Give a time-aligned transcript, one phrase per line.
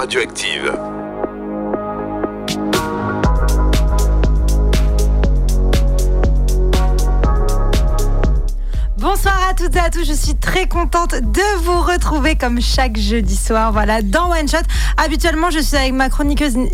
[0.00, 0.72] Radioactive.
[8.96, 12.96] Bonsoir à toutes et à tous, je suis très contente de vous retrouver comme chaque
[12.96, 14.58] jeudi soir, voilà, dans One Shot.
[14.96, 16.66] Habituellement, je suis avec ma chroniqueuse, ma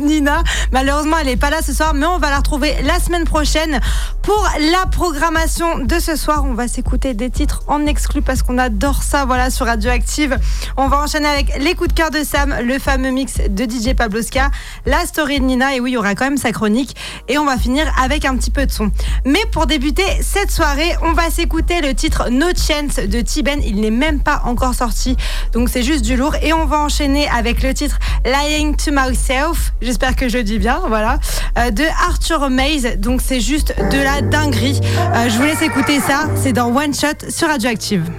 [0.00, 0.42] Nina.
[0.70, 3.80] Malheureusement, elle n'est pas là ce soir, mais on va la retrouver la semaine prochaine
[4.22, 6.44] pour la programmation de ce soir.
[6.44, 10.38] On va s'écouter des titres en exclu parce qu'on adore ça, voilà, sur Radioactive.
[10.76, 13.94] On va enchaîner avec les coups de cœur de Sam, le fameux mix de DJ
[13.94, 14.50] Pabloska,
[14.86, 16.94] la story de Nina, et oui, il y aura quand même sa chronique.
[17.28, 18.92] Et on va finir avec un petit peu de son.
[19.24, 23.60] Mais pour débuter cette soirée, on va s'écouter le titre No Chance de Tiben.
[23.64, 25.16] Il n'est même pas encore sorti,
[25.52, 26.36] donc c'est juste du lourd.
[26.42, 29.72] Et on va enchaîner avec le titre Lying to Myself.
[29.80, 31.18] J'espère que je dis bien, voilà,
[31.58, 32.98] euh, de Arthur Maze.
[32.98, 34.80] Donc c'est juste de la dinguerie.
[35.14, 36.26] Euh, je vous laisse écouter ça.
[36.36, 38.10] C'est dans One Shot sur Radioactive.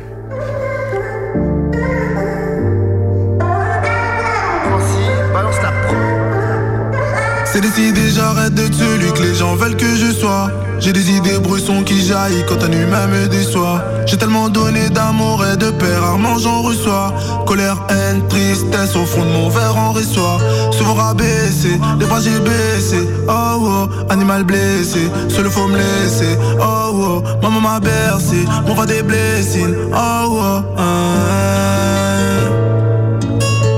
[7.53, 10.49] C'est décidé, j'arrête d'être celui que les gens veulent que je sois.
[10.79, 13.79] J'ai des idées bressons qui jaillissent quand un humain me déçoit.
[14.07, 17.13] J'ai tellement donné d'amour et de paix, rarement j'en reçois.
[17.45, 20.39] Colère, haine, tristesse au fond de mon verre en reçoit.
[20.71, 23.07] Souvent rabaissé, les bras j'ai baissé.
[23.29, 26.35] Oh oh, animal blessé, seul faut me laisser.
[26.59, 29.75] Oh oh, maman m'a bercé, mon va des blessings.
[29.93, 31.13] Oh oh, hein.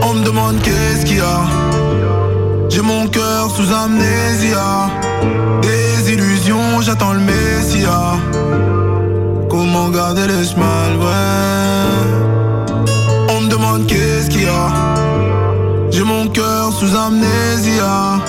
[0.02, 1.55] on me demande qu'est-ce qu'il y a.
[2.70, 4.90] J'ai mon cœur sous amnésia.
[5.62, 8.18] Des illusions, j'attends le messia.
[9.50, 11.96] Comment garder le smile, ouais
[13.30, 14.68] On me demande qu'est-ce qu'il y a.
[15.92, 18.20] J'ai mon cœur sous amnésia.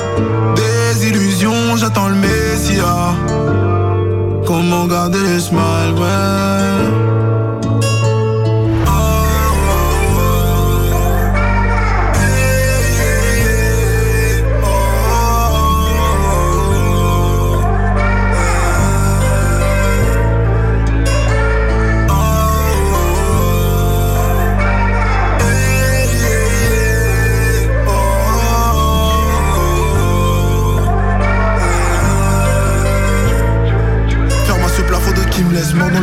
[0.56, 3.14] Des illusions, j'attends le messia.
[4.46, 7.05] Comment garder le smile, ouais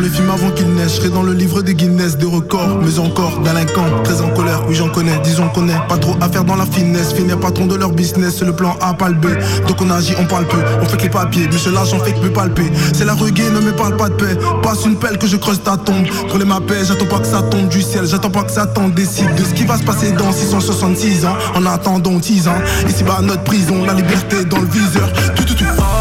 [0.04, 1.00] le film avant qu'il naisse.
[1.02, 4.62] Je dans le livre des Guinness, des records, mais encore délinquant, très en colère.
[4.68, 7.12] Oui, j'en connais, disons qu'on est pas trop à faire dans la finesse.
[7.14, 9.26] Finir patron de leur business, c'est le plan A, pas le B.
[9.66, 11.48] Donc on agit, on parle peu, on fait que les papiers.
[11.50, 12.70] Mais cela, j'en fais que me palper.
[12.92, 14.36] C'est la ruguée, ne me parle pas de paix.
[14.62, 16.06] Passe une pelle que je creuse ta tombe.
[16.28, 18.06] Brûler ma paix, j'attends pas que ça tombe du ciel.
[18.06, 21.36] J'attends pas que ça tombe décide de ce qui va se passer dans 666 ans.
[21.54, 25.10] En attendant 10 ans, ici bas notre prison, la liberté dans le viseur.
[25.34, 25.93] Tout, tout, tout.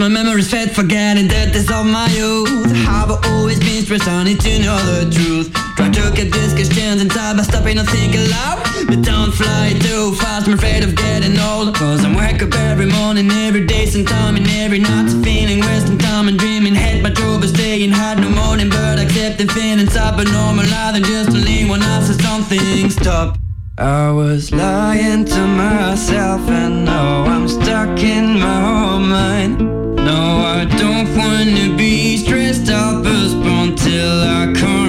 [0.00, 2.72] my memory's fed, forgetting that it's all my youth.
[2.88, 4.08] Have always been stressed?
[4.08, 5.52] I need to know the truth.
[5.76, 8.64] Try to get this question inside by stopping and thinking loud.
[8.88, 11.74] But don't fly too fast, I'm afraid of getting old.
[11.76, 15.12] Cause I'm wake up every morning, every day, sometime, and every night.
[15.22, 18.20] Feeling wasting time and dreaming, head my trouble, staying hard.
[18.20, 20.96] No morning, but accepting feelings up a normal life.
[20.96, 23.36] And just to when I say something, stop.
[23.76, 29.79] I was lying to myself and now I'm stuck in my own mind
[30.10, 30.22] no,
[30.58, 32.68] I don't wanna be stressed.
[32.68, 34.79] Out, postponed till I can't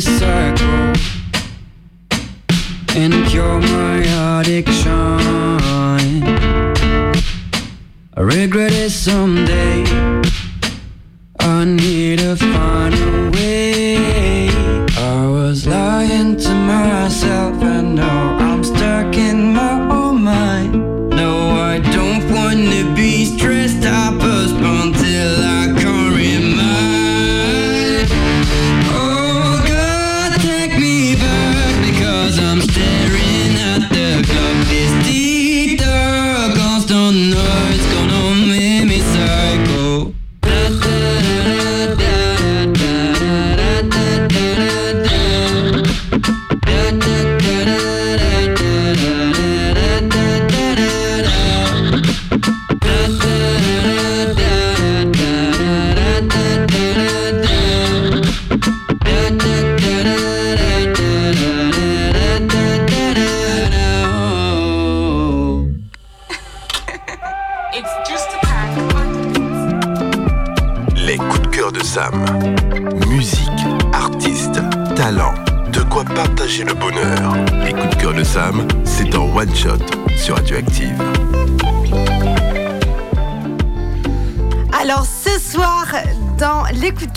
[0.00, 0.89] circle.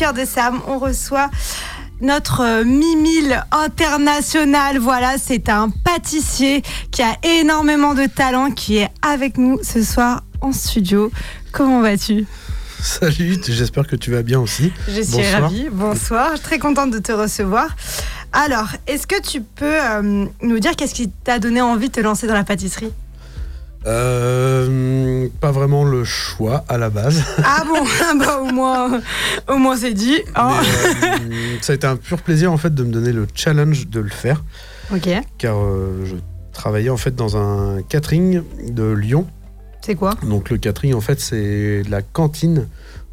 [0.03, 1.29] Cœur de Sam, on reçoit
[2.01, 4.77] notre euh, Mimile international.
[4.77, 6.61] Voilà, c'est un pâtissier
[6.91, 11.09] qui a énormément de talent, qui est avec nous ce soir en studio.
[11.53, 12.25] Comment vas-tu?
[12.81, 14.73] Salut, j'espère que tu vas bien aussi.
[14.89, 15.41] Je suis Bonsoir.
[15.43, 15.69] ravie.
[15.71, 17.73] Bonsoir, très contente de te recevoir.
[18.33, 22.01] Alors, est-ce que tu peux euh, nous dire qu'est-ce qui t'a donné envie de te
[22.01, 22.91] lancer dans la pâtisserie?
[23.85, 27.23] Euh, pas vraiment le choix à la base.
[27.45, 27.83] Ah bon,
[28.19, 29.01] bah au moins,
[29.47, 30.19] au moins c'est dit.
[30.35, 30.51] hein.
[31.01, 31.17] Mais, euh,
[31.61, 34.09] ça a été un pur plaisir en fait de me donner le challenge de le
[34.09, 34.43] faire,
[34.93, 36.15] ok, car euh, je
[36.53, 39.25] travaillais en fait dans un catering de Lyon.
[39.81, 40.15] c'est quoi?
[40.23, 42.67] Donc le catering en fait c'est de la cantine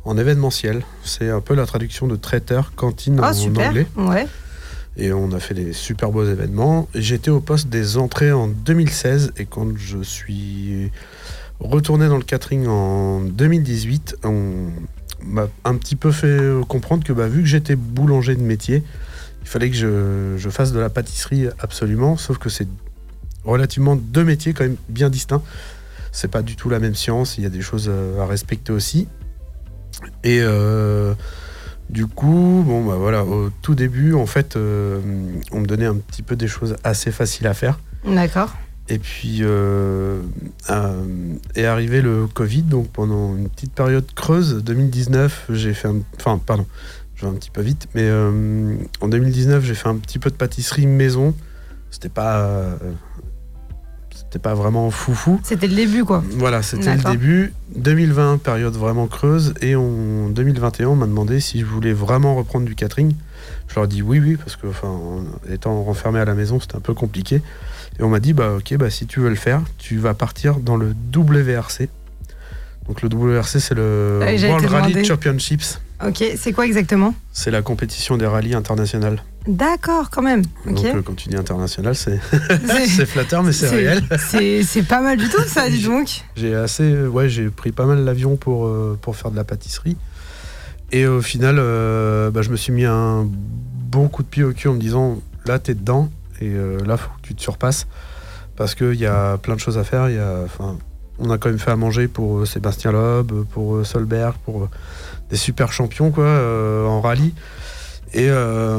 [0.05, 0.83] en événementiel.
[1.05, 3.69] C'est un peu la traduction de traiteur cantine Ah en super.
[3.69, 3.87] anglais.
[3.97, 4.27] Ouais.
[5.01, 6.87] Et on a fait des super beaux événements.
[6.95, 10.93] J'étais au poste des entrées en 2016 et quand je suis
[11.59, 14.69] retourné dans le catering en 2018, on
[15.25, 16.39] m'a un petit peu fait
[16.69, 18.83] comprendre que bah, vu que j'étais boulanger de métier,
[19.41, 22.69] il fallait que je, je fasse de la pâtisserie absolument, sauf que c'est
[23.45, 25.43] relativement deux métiers quand même bien distincts.
[26.13, 28.73] C'est pas du tout la même science, il y a des choses euh, à respecter
[28.73, 29.09] aussi.
[30.25, 31.15] Et euh,
[31.91, 35.01] du coup, bon bah voilà, au tout début, en fait, euh,
[35.51, 37.81] on me donnait un petit peu des choses assez faciles à faire.
[38.05, 38.55] D'accord.
[38.89, 40.21] Et puis euh,
[40.71, 41.05] euh,
[41.55, 46.41] est arrivé le Covid, donc pendant une petite période creuse, 2019, j'ai fait un, enfin
[46.45, 46.67] pardon,
[47.17, 48.09] je vais un petit peu vite, mais
[49.01, 51.35] en 2019, j'ai fait un petit peu de pâtisserie maison.
[51.91, 52.79] C'était pas,
[54.31, 55.41] c'était pas vraiment foufou.
[55.43, 56.23] C'était le début quoi.
[56.37, 57.53] Voilà, c'était le début.
[57.75, 59.55] 2020, période vraiment creuse.
[59.61, 63.13] Et en 2021, on m'a demandé si je voulais vraiment reprendre du catering.
[63.67, 65.01] Je leur ai dit oui, oui, parce que, enfin,
[65.53, 67.43] étant renfermé à la maison, c'était un peu compliqué.
[67.99, 70.61] Et on m'a dit, bah, ok, bah, si tu veux le faire, tu vas partir
[70.61, 71.89] dans le WRC.
[72.87, 75.05] Donc, le WRC, c'est le j'allais World Rally.
[75.05, 75.81] Championships.
[76.07, 77.15] Ok, c'est quoi exactement?
[77.33, 79.25] C'est la compétition des rallyes internationales.
[79.51, 80.43] D'accord, quand même.
[80.65, 82.19] Donc, euh, quand tu dis international, c'est
[83.07, 84.03] flatteur, mais c'est réel.
[84.65, 86.25] C'est pas mal du tout ça, dis donc.
[86.37, 89.97] J'ai assez, ouais, j'ai pris pas mal l'avion pour, euh, pour faire de la pâtisserie.
[90.93, 93.29] Et au final, euh, bah, je me suis mis un
[93.91, 96.97] bon coup de pied au cul en me disant là, t'es dedans et euh, là,
[96.97, 97.89] faut que tu te surpasses
[98.57, 100.09] parce qu'il y a plein de choses à faire.
[100.09, 100.79] Il y a, enfin,
[101.19, 104.65] on a quand même fait à manger pour euh, Sébastien Loeb, pour euh, Solberg, pour
[104.65, 104.69] euh,
[105.29, 107.35] des super champions quoi, euh, en rallye.
[108.13, 108.79] Et euh,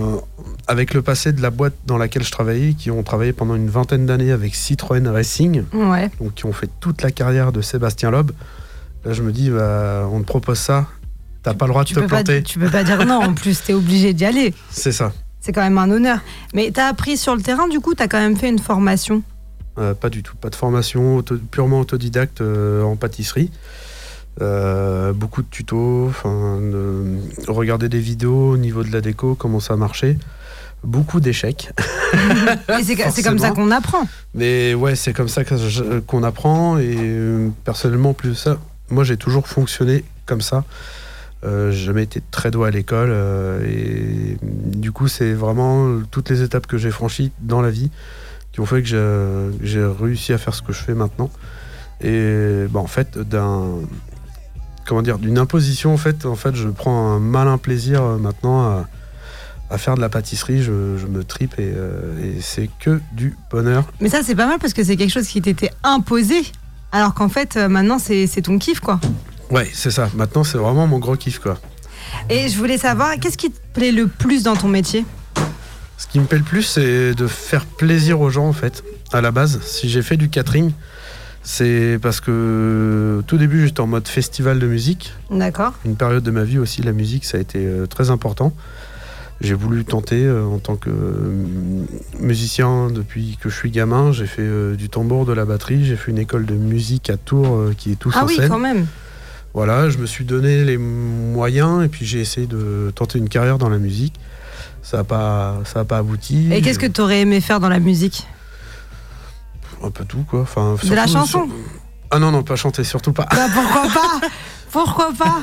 [0.67, 3.69] avec le passé de la boîte dans laquelle je travaillais, qui ont travaillé pendant une
[3.69, 6.09] vingtaine d'années avec Citroën Racing, Ouais.
[6.19, 8.31] donc qui ont fait toute la carrière de Sébastien Loeb,
[9.05, 10.87] là je me dis, bah, on te propose ça,
[11.43, 12.43] t'as pas le droit de Tu te pas, planter.
[12.43, 14.53] tu peux pas dire non, en plus, t'es obligé d'y aller.
[14.69, 15.13] C'est ça.
[15.39, 16.19] C'est quand même un honneur.
[16.53, 19.23] Mais t'as appris sur le terrain, du coup, t'as quand même fait une formation?
[19.79, 20.35] Euh, pas du tout.
[20.35, 23.49] Pas de formation, auto- purement autodidacte euh, en pâtisserie.
[24.41, 27.17] Euh, beaucoup de tutos, enfin, de-
[27.51, 30.17] regarder des vidéos au niveau de la déco, comment ça marchait.
[30.83, 31.69] Beaucoup d'échecs.
[32.83, 34.07] C'est comme ça qu'on apprend.
[34.33, 35.43] Mais ouais, c'est comme ça
[36.07, 36.77] qu'on apprend.
[36.79, 38.57] Et euh, personnellement, plus ça,
[38.89, 40.63] moi j'ai toujours fonctionné comme ça.
[41.43, 43.11] Euh, j'ai jamais été très doué à l'école.
[43.67, 47.91] et du coup, c'est vraiment toutes les étapes que j'ai franchies dans la vie
[48.51, 51.29] qui ont fait que j'ai- j'ai réussi à faire ce que je fais maintenant.
[52.03, 53.65] Et bah, en fait, d'un
[54.85, 58.61] comment dire, d'une imposition, en fait, en fait, je prends un malin plaisir euh, maintenant
[58.61, 58.87] à,
[59.69, 60.61] à faire de la pâtisserie.
[60.61, 63.85] Je, je me tripe et, euh, et c'est que du bonheur.
[63.99, 66.41] Mais ça, c'est pas mal parce que c'est quelque chose qui t'était imposé.
[66.91, 68.99] Alors qu'en fait, euh, maintenant, c'est c'est ton kiff, quoi.
[69.49, 70.09] Ouais, c'est ça.
[70.15, 71.57] Maintenant, c'est vraiment mon gros kiff, quoi.
[72.29, 75.05] Et je voulais savoir, qu'est-ce qui te plaît le plus dans ton métier?
[75.97, 78.83] Ce qui me plaît le plus, c'est de faire plaisir aux gens, en fait.
[79.13, 80.71] À la base, si j'ai fait du catering,
[81.43, 85.13] c'est parce que tout début, j'étais en mode festival de musique.
[85.31, 85.73] D'accord.
[85.85, 88.53] Une période de ma vie aussi, la musique, ça a été euh, très important.
[89.41, 91.83] J'ai voulu tenter euh, en tant que euh,
[92.19, 94.11] musicien depuis que je suis gamin.
[94.11, 95.83] J'ai fait du tambour, de la batterie.
[95.83, 98.49] J'ai fait une école de musique à Tours qui est tous Ah oui, scène.
[98.49, 98.85] quand même.
[99.53, 103.57] Voilà, je me suis donné les moyens et puis j'ai essayé de tenter une carrière
[103.57, 104.13] dans la musique.
[104.83, 106.47] Ça n'a pas, ça a pas abouti.
[106.53, 108.27] Et qu'est-ce que t'aurais aimé faire dans la musique?
[109.83, 110.41] Un peu tout, quoi.
[110.41, 111.55] Enfin, De la surtout- chanson sur-
[112.11, 113.27] Ah non, non, pas chanter, surtout pas.
[113.31, 114.27] Bah, Pourquoi pas
[114.71, 115.41] Pourquoi pas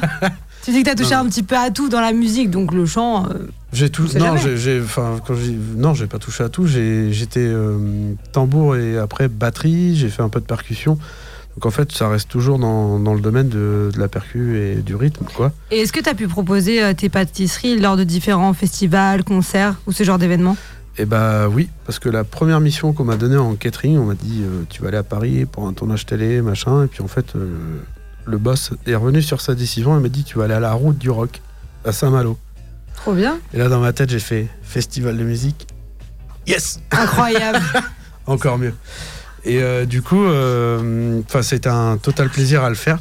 [0.65, 1.21] Tu dis que t'as touché Non.
[1.23, 3.27] un petit peu à tout dans la musique, donc le chant.
[3.27, 4.07] euh, J'ai tout.
[4.19, 5.35] Non, j'ai, enfin, quand
[5.77, 6.67] non, j'ai pas touché à tout.
[6.67, 9.97] J'étais euh, tambour et après batterie.
[9.97, 10.99] J'ai fait un peu de percussion.
[11.57, 14.77] Donc en fait, ça reste toujours dans, dans le domaine de, de la percu et
[14.77, 15.51] du rythme, quoi.
[15.73, 19.93] Et est-ce que t'as pu proposer euh, tes pâtisseries lors de différents festivals, concerts ou
[19.93, 20.57] ce genre d'événements?
[21.01, 24.15] Et bah oui, parce que la première mission qu'on m'a donnée en catering, on m'a
[24.15, 26.85] dit euh, tu vas aller à Paris pour un tournage télé, machin.
[26.85, 27.79] Et puis en fait, euh,
[28.27, 30.73] le boss est revenu sur sa décision et m'a dit tu vas aller à la
[30.73, 31.41] route du rock
[31.85, 32.37] à Saint-Malo.
[32.97, 33.39] Trop bien.
[33.55, 35.69] Et là, dans ma tête, j'ai fait festival de musique.
[36.49, 37.61] Yes Incroyable.
[38.27, 38.75] Encore mieux.
[39.45, 42.99] Et euh, du coup, enfin, c'était un total plaisir à le faire.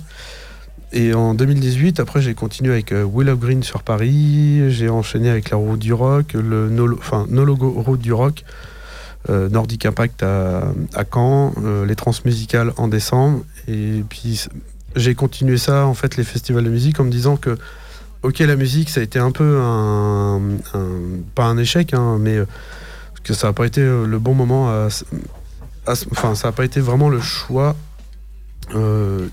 [0.94, 4.72] Et en 2018, après, j'ai continué avec euh, Willow Green sur Paris.
[4.72, 8.46] J'ai enchaîné avec la Route du Rock, le No, enfin, no Logo Route du Rock,
[9.30, 13.44] euh, Nordic Impact à, à Caen, euh, les transmusicales en décembre.
[13.68, 14.46] Et puis,
[14.96, 17.58] j'ai continué ça, en fait, les festivals de musique, en me disant que,
[18.24, 20.40] ok, la musique, ça a été un peu un.
[21.36, 22.40] pas un échec, hein, mais
[23.24, 24.88] que ça n'a pas été le bon moment à,
[26.12, 27.76] enfin ça n'a pas été vraiment le choix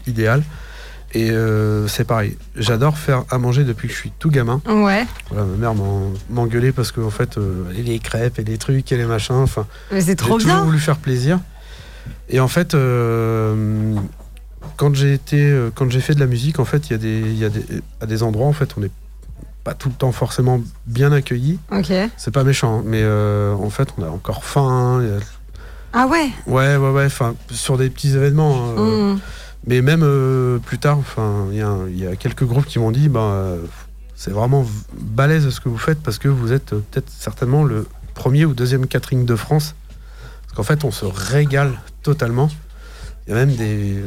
[0.06, 0.42] idéal
[1.14, 5.06] et euh, c'est pareil j'adore faire à manger depuis que je suis tout gamin ouais.
[5.30, 8.90] voilà, ma mère m'en- m'engueulait parce que en fait euh, les crêpes et les trucs
[8.92, 10.64] et les machins enfin Mais c'est j'ai trop toujours bien.
[10.64, 11.38] voulu faire plaisir
[12.28, 13.94] et en fait euh,
[14.76, 17.20] quand j'ai été quand j'ai fait de la musique en fait il y a des
[17.20, 17.64] il y a des
[18.00, 18.90] à des endroits en fait on n'est
[19.62, 21.90] pas tout le temps forcément bien accueilli Ok.
[22.18, 25.00] c'est pas méchant, mais euh, en fait, on a encore faim.
[25.02, 25.24] a-
[25.94, 26.28] Ah ouais.
[26.46, 28.56] Ouais, ouais, ouais, enfin, sur des petits événements.
[28.56, 29.20] hein, euh, Mm.
[29.66, 31.00] Mais même euh, plus tard,
[31.50, 33.62] il y, a quelques groupes qui m'ont dit, bah, euh,
[34.14, 37.86] c'est vraiment balèze ce que vous faites parce que vous êtes euh, peut-être certainement le
[38.14, 39.74] premier ou deuxième catering de France.
[40.42, 42.50] Parce qu'en fait, on se régale totalement.
[43.26, 44.02] Il y a même des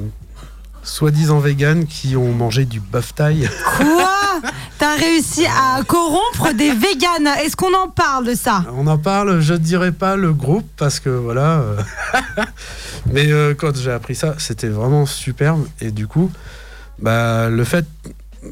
[0.88, 3.50] soi-disant véganes qui ont mangé du bœuf taille.
[3.77, 4.10] Quoi
[4.79, 7.27] T'as réussi à corrompre des véganes.
[7.44, 8.63] Est-ce qu'on en parle de ça?
[8.77, 11.63] On en parle, je ne dirais pas le groupe parce que voilà.
[13.12, 15.65] Mais euh, quand j'ai appris ça, c'était vraiment superbe.
[15.82, 16.32] Et du coup,
[17.00, 17.86] bah, le fait.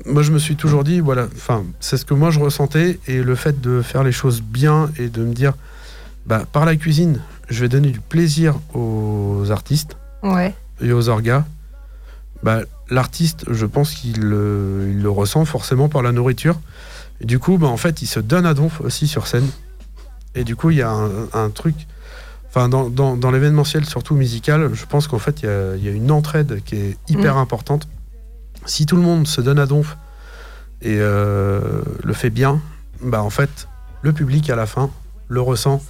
[0.08, 3.00] Moi, je me suis toujours dit, voilà, enfin, c'est ce que moi je ressentais.
[3.08, 5.54] Et le fait de faire les choses bien et de me dire,
[6.26, 10.56] bah, par la cuisine, je vais donner du plaisir aux artistes Ouais.
[10.82, 11.46] et aux orgas.
[12.44, 16.60] Bah, L'artiste, je pense qu'il le, il le ressent forcément par la nourriture.
[17.20, 19.48] Et du coup, bah, en fait, il se donne à donf aussi sur scène.
[20.36, 21.76] Et du coup, il y a un, un truc.
[22.50, 25.84] Enfin, dans, dans, dans l'événementiel, surtout musical, je pense qu'en fait, il y a, il
[25.84, 27.40] y a une entraide qui est hyper Mm.
[27.40, 27.88] importante.
[28.66, 29.98] Si tout le monde se donne à donf
[30.82, 32.62] et euh, le fait bien,
[33.02, 33.68] bah, en fait,
[34.04, 34.90] le public à la fin
[35.28, 35.82] le ressent.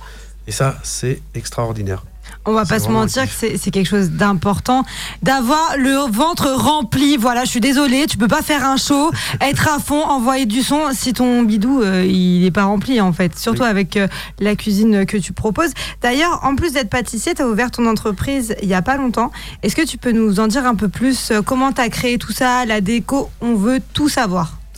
[0.48, 2.04] Et ça, c'est extraordinaire.
[2.46, 4.84] On va pas se mentir que c'est quelque chose d'important
[5.24, 7.18] d'avoir le ventre rempli.
[7.18, 10.62] Voilà, je suis désolée, tu peux pas faire un show, être à fond, envoyer du
[10.62, 13.38] son si ton bidou euh, il est pas rempli en fait.
[13.38, 13.68] Surtout Oui.
[13.68, 14.08] avec euh,
[14.40, 15.72] la cuisine que tu proposes.
[16.02, 19.32] D'ailleurs, en plus d'être pâtissier, tu as ouvert ton entreprise il y a pas longtemps.
[19.64, 22.18] Est-ce que tu peux nous en dire un peu plus euh, Comment tu as créé
[22.18, 24.58] tout ça, la déco On veut tout savoir.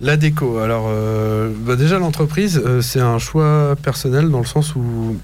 [0.00, 0.58] La déco.
[0.58, 5.16] Alors, euh, bah déjà, l'entreprise, euh, c'est un choix personnel dans le sens où,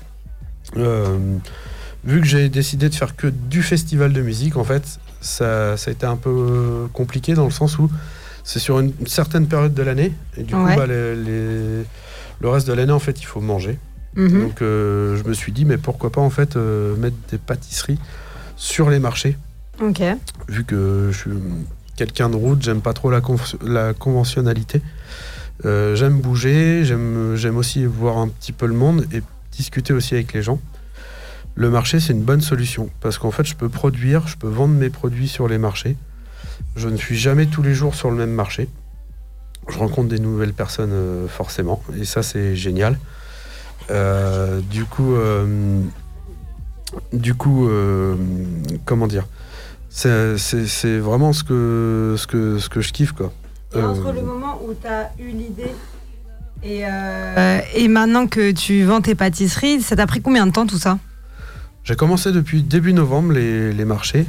[0.76, 5.90] vu que j'ai décidé de faire que du festival de musique, en fait, ça, ça
[5.90, 7.90] a été un peu compliqué dans le sens où
[8.42, 10.12] c'est sur une certaine période de l'année.
[10.36, 10.60] Et du Ouais.
[10.72, 11.84] coup, bah, les- les-
[12.40, 13.78] le reste de l'année, en fait, il faut manger.
[14.16, 14.40] Mhm.
[14.42, 17.98] Donc, euh, je me suis dit, mais pourquoi pas, en fait, euh, mettre des pâtisseries
[18.56, 19.36] sur les marchés
[19.82, 20.02] Ok.
[20.48, 21.30] vu que je suis
[21.96, 23.20] quelqu'un de route, j'aime pas trop la,
[23.94, 24.82] conventionnalité.
[25.64, 29.22] Euh, j'aime bouger, j'aime j'aime aussi voir un petit peu le monde et
[29.56, 30.60] discuter aussi avec les gens.
[31.56, 34.74] Le marché, c'est une bonne solution parce qu'en fait, je peux produire, je peux vendre
[34.74, 35.96] mes produits sur les marchés.
[36.76, 38.68] Je ne suis jamais tous les jours sur le même marché.
[39.68, 42.98] Je rencontre des nouvelles personnes euh, forcément et ça, c'est génial.
[43.90, 45.80] Euh, du coup, euh,
[47.12, 47.68] du coup,
[48.84, 49.26] comment dire?
[49.90, 53.32] C'est- vraiment ce que, ce, que, ce que je kiffe quoi.
[53.76, 55.70] Et entre le moment où tu as eu l'idée
[56.64, 60.66] et, euh, et maintenant que tu vends tes pâtisseries, ça t'a pris combien de temps
[60.66, 60.98] tout ça
[61.84, 64.26] J'ai commencé depuis début novembre les, les marchés.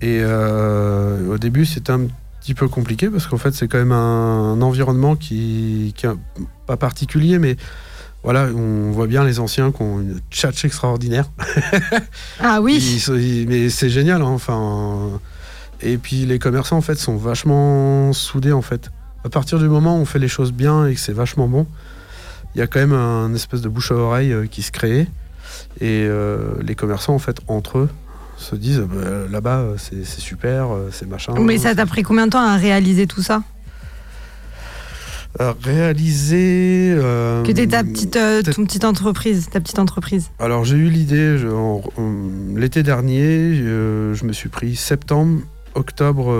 [0.00, 2.02] Et euh, au début, c'était un
[2.40, 6.10] petit peu compliqué parce qu'en fait, c'est quand même un, un environnement qui, qui est
[6.66, 7.56] pas particulier, mais
[8.22, 11.30] voilà, on voit bien les anciens qui ont une tchatch extraordinaire.
[12.40, 15.20] Ah oui Ils sont- ils- mais c'est génial, hein, enfin.
[15.80, 18.90] Et puis les commerçants en fait sont vachement soudés en fait.
[19.24, 21.66] À partir du moment où on fait les choses bien et que c'est vachement bon,
[22.54, 25.06] il y a quand même un espèce de bouche à oreille euh, qui se crée.
[25.80, 27.88] Et euh, les commerçants en fait entre eux
[28.36, 31.34] se disent Bah, là-bas euh, c'est super, c'est machin.
[31.40, 33.42] Mais ça t'a pris combien de temps à réaliser tout ça?
[35.62, 36.94] Réaliser.
[36.96, 40.30] euh, Que t'es ta petite, euh, peut-être- ton petite entreprise, ta petite entreprise.
[40.38, 41.36] Alors j'ai eu l'idée
[42.56, 45.40] l'été dernier, je me suis pris septembre,
[45.74, 46.32] octobre,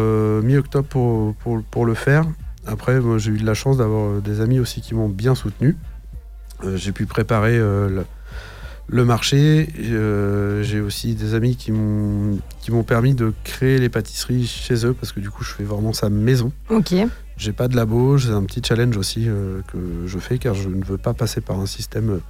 [0.43, 2.25] mi-octobre pour, pour, pour le faire.
[2.69, 5.35] Après, moi, j'ai eu de la chance d'avoir euh, des amis aussi qui m'ont bien
[5.35, 5.77] soutenu.
[6.65, 8.05] Euh, j'ai pu préparer euh, le,
[8.89, 9.69] le marché.
[9.79, 14.85] Euh, j'ai aussi des amis qui m'ont qui m'ont permis de créer les pâtisseries chez
[14.85, 16.53] eux parce que du coup, je fais vraiment ça maison.
[16.69, 16.95] Ok.
[17.39, 19.29] J'ai pas de labo, j'ai un petit challenge aussi
[19.69, 22.21] que je fais car je ne veux pas passer par un système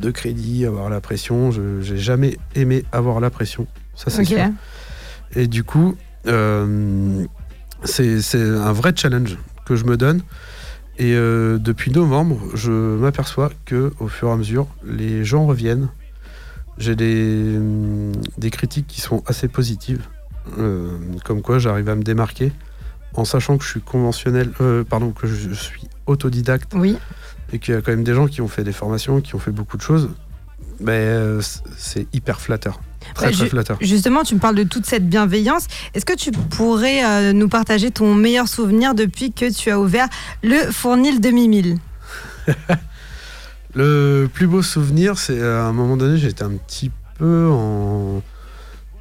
[0.00, 1.50] de crédit, avoir la pression.
[1.50, 3.66] Je j'ai jamais aimé avoir la pression.
[3.94, 4.38] Ça c'est sûr.
[5.36, 5.94] Et du coup,
[7.84, 9.36] c'est c'est un vrai challenge
[9.70, 10.22] que je me donne.
[10.98, 15.88] Et euh, depuis novembre, je m'aperçois que au fur et à mesure, les gens reviennent.
[16.76, 17.56] J'ai des,
[18.36, 20.06] des critiques qui sont assez positives,
[20.58, 22.52] euh, comme quoi j'arrive à me démarquer
[23.14, 26.96] en sachant que je suis conventionnel, euh, pardon, que je suis autodidacte Oui.
[27.52, 29.40] et qu'il y a quand même des gens qui ont fait des formations, qui ont
[29.40, 30.10] fait beaucoup de choses.
[30.88, 31.42] Euh,
[31.76, 32.80] c'est hyper flatteur,
[33.14, 33.78] très Bah, très flatteur.
[33.80, 35.66] Justement, tu me parles de toute cette bienveillance.
[35.94, 40.08] Est-ce que tu pourrais euh, nous partager ton meilleur souvenir depuis que tu as ouvert
[40.42, 41.78] le fournil de Mimile
[43.74, 48.20] Le plus beau souvenir, c'est à un moment donné, j'étais un petit peu en,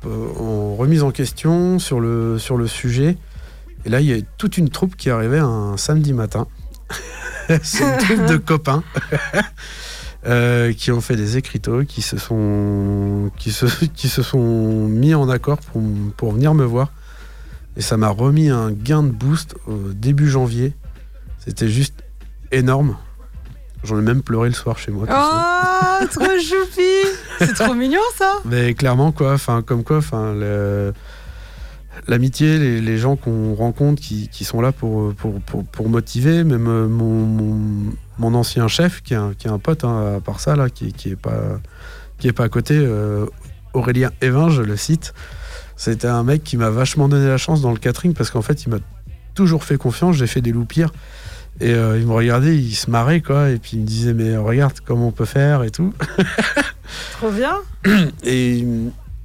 [0.06, 3.18] en remise en question sur le, sur le sujet.
[3.86, 6.48] Et là, il y a toute une troupe qui arrivait un samedi matin.
[7.64, 8.84] c'est une troupe de copains
[10.26, 15.14] euh, qui ont fait des écriteaux, qui se sont, qui se, qui se sont mis
[15.16, 15.82] en accord pour,
[16.18, 16.92] pour venir me voir.
[17.78, 20.74] Et ça m'a remis un gain de boost au début janvier.
[21.38, 22.04] C'était juste
[22.52, 22.98] énorme.
[23.86, 25.06] J'en ai même pleuré le soir chez moi.
[25.10, 27.08] Oh, trop choupi
[27.40, 30.94] C'est trop mignon ça Mais clairement, quoi, enfin, comme quoi, enfin, le-
[32.08, 36.44] l'amitié, les, les gens qu'on rencontre qui, qui sont là pour, pour, pour, pour motiver,
[36.44, 40.16] même euh, mon, mon, mon ancien chef, qui est un, qui est un pote, hein,
[40.18, 41.60] à part ça, là, qui, qui est pas,
[42.20, 43.26] qui est pas à côté, euh,
[43.74, 45.14] Aurélien Evin, je le cite,
[45.76, 48.64] c'était un mec qui m'a vachement donné la chance dans le catering parce qu'en fait,
[48.66, 48.80] il m'a
[49.36, 50.92] toujours fait confiance, j'ai fait des loups pires.
[51.62, 54.38] Et euh, il me regardait, il se marrait, quoi, et puis il me disait, mais
[54.38, 55.94] regarde comment on peut faire et tout.
[57.14, 57.58] Trop bien
[58.24, 58.58] Et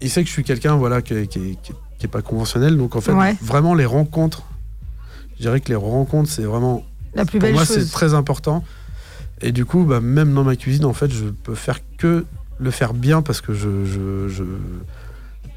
[0.01, 1.59] il- sait que je suis quelqu'un voilà, qui n'est qui est-
[1.99, 2.77] qui pas conventionnel.
[2.77, 3.35] Donc en fait, Ouais.
[3.41, 4.43] vraiment les rencontres,
[5.37, 8.63] je dirais que les rencontres, c'est vraiment, La plus pour belle moi, c'est très important.
[9.41, 12.25] Et du coup, bah, même dans ma cuisine, en fait, je peux faire que
[12.59, 14.45] le faire bien parce que je, je- je-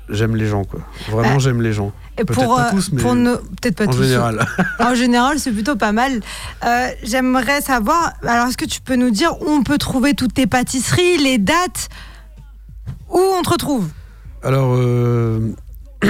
[0.10, 0.80] j'aime les gens, quoi.
[1.10, 1.92] Vraiment, Bah, j'aime les gens.
[2.16, 4.04] Peut-être pour, pas euh, tous, mais nos- peut-être pas en tous.
[4.04, 4.46] général.
[4.80, 6.22] En général, c'est plutôt pas mal.
[6.66, 10.34] Euh, J'aimerais savoir, alors est-ce que tu peux nous dire où on peut trouver toutes
[10.34, 11.90] tes pâtisseries, les dates?
[13.10, 13.88] Où on te retrouve?
[14.44, 15.54] Alors, euh,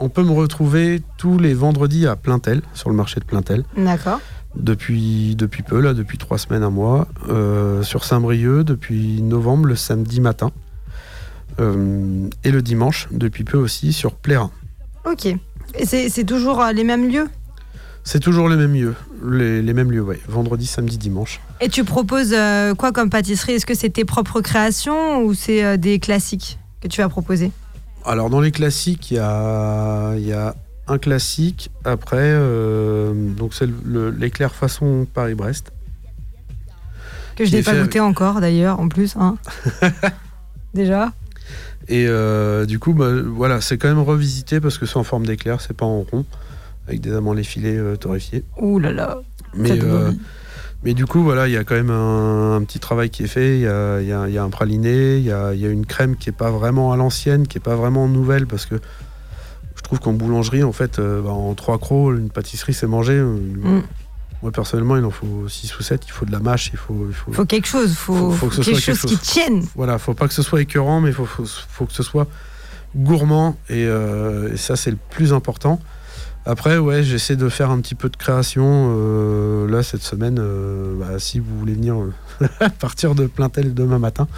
[0.00, 4.20] on peut me retrouver tous les vendredis à Plaintel, sur le marché de Plaintel, D'accord.
[4.56, 7.08] Depuis, depuis peu, là, depuis trois semaines, un mois.
[7.28, 10.52] Euh, sur Saint-Brieuc, depuis novembre, le samedi matin.
[11.60, 14.50] Euh, et le dimanche, depuis peu aussi, sur Plérin.
[15.04, 15.26] Ok.
[15.26, 17.28] Et c'est toujours euh, les mêmes lieux?
[18.02, 18.94] C'est toujours les mêmes lieux,
[19.26, 20.20] les, les mêmes lieux, ouais.
[20.28, 21.40] Vendredi, samedi, dimanche.
[21.60, 23.52] Et tu proposes euh, quoi comme pâtisserie?
[23.52, 27.50] Est-ce que c'est tes propres créations ou c'est des classiques que tu vas proposer?
[28.04, 30.54] Alors, dans les classiques, il y a, il y a
[30.86, 31.70] un classique.
[31.84, 35.72] Après, euh, donc c'est le- l'éclair façon Paris-Brest.
[37.36, 39.16] Que je n'ai pas goûté encore d'ailleurs, en plus.
[39.18, 39.36] Hein.
[40.74, 41.12] Déjà
[41.88, 45.26] Et euh, du coup, bah, voilà, c'est quand même revisité parce que c'est en forme
[45.26, 46.24] d'éclair, c'est pas en rond,
[46.88, 48.44] avec des amandes effilées euh, torréfiées.
[48.60, 49.18] Ouh là là.
[49.56, 50.10] Mais, euh,
[50.84, 53.28] mais du coup, voilà, il y a quand même un, un petit travail qui est
[53.28, 53.56] fait.
[53.56, 55.66] Il y a, y a- il y a un praliné, il y a, il y
[55.66, 58.66] a une crème qui est pas vraiment à l'ancienne, qui est pas vraiment nouvelle parce
[58.66, 58.76] que
[59.84, 63.12] je trouve qu'en boulangerie, en fait, euh, bah, en trois crocs, une pâtisserie, c'est mangé.
[63.14, 63.82] Euh, Mm.
[64.42, 66.02] Moi, personnellement, il en faut 6 ou 7.
[66.06, 67.06] Il faut de la mâche, il faut.
[67.08, 67.32] Il faut...
[67.32, 69.64] Faut quelque chose, faut, Faut- faut que ce quelque, soit chose qui tienne.
[69.74, 72.26] Voilà, faut pas que ce soit écœurant, mais il faut, que ce soit
[72.94, 73.56] gourmand.
[73.70, 75.80] Et, euh, et ça, c'est le plus important.
[76.46, 78.92] Après, ouais, j'essaie de faire un petit peu de création.
[78.96, 81.96] euh, là, cette semaine, euh, bah, si vous voulez venir
[82.60, 84.28] à partir de Plaintel demain matin,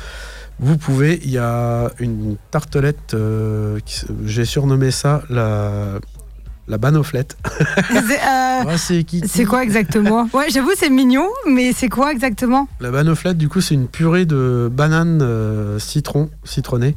[0.59, 1.21] vous pouvez.
[1.25, 3.79] Il y a une tartelette, euh,
[4.25, 5.99] j'ai surnommé ça la,
[6.69, 7.37] la banoflette.
[8.77, 10.29] c'est euh, quoi exactement?
[10.33, 12.69] Ouais, j'avoue, c'est mignon, mais c'est quoi exactement?
[12.81, 16.97] La banoflette, du coup, c'est une purée de banane euh, citron, citronné,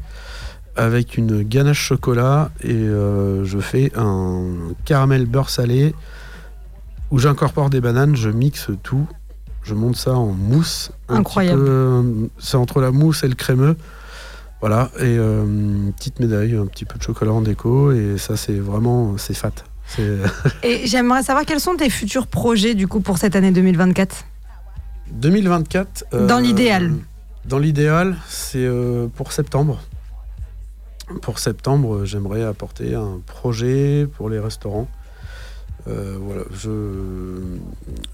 [0.75, 4.53] avec une ganache chocolat et euh, je fais un
[4.85, 5.93] caramel beurre salé
[7.11, 9.07] où j'incorpore des bananes, je mixe tout,
[9.63, 10.91] je monte ça en mousse.
[11.07, 11.61] Incroyable.
[11.67, 12.03] euh,
[12.39, 13.75] C'est entre la mousse et le crémeux.
[14.61, 18.35] Voilà, et euh, une petite médaille, un petit peu de chocolat en déco, et ça,
[18.35, 19.51] c'est vraiment, c'est fat.
[20.63, 24.23] Et j'aimerais savoir quels sont tes futurs projets du coup pour cette année 2024
[25.11, 26.05] 2024.
[26.27, 26.93] Dans euh, l'idéal.
[27.45, 29.79] Dans l'idéal, c'est euh, pour septembre.
[31.23, 34.87] Pour septembre, j'aimerais apporter un projet pour les restaurants.
[35.89, 36.69] Euh, voilà, je,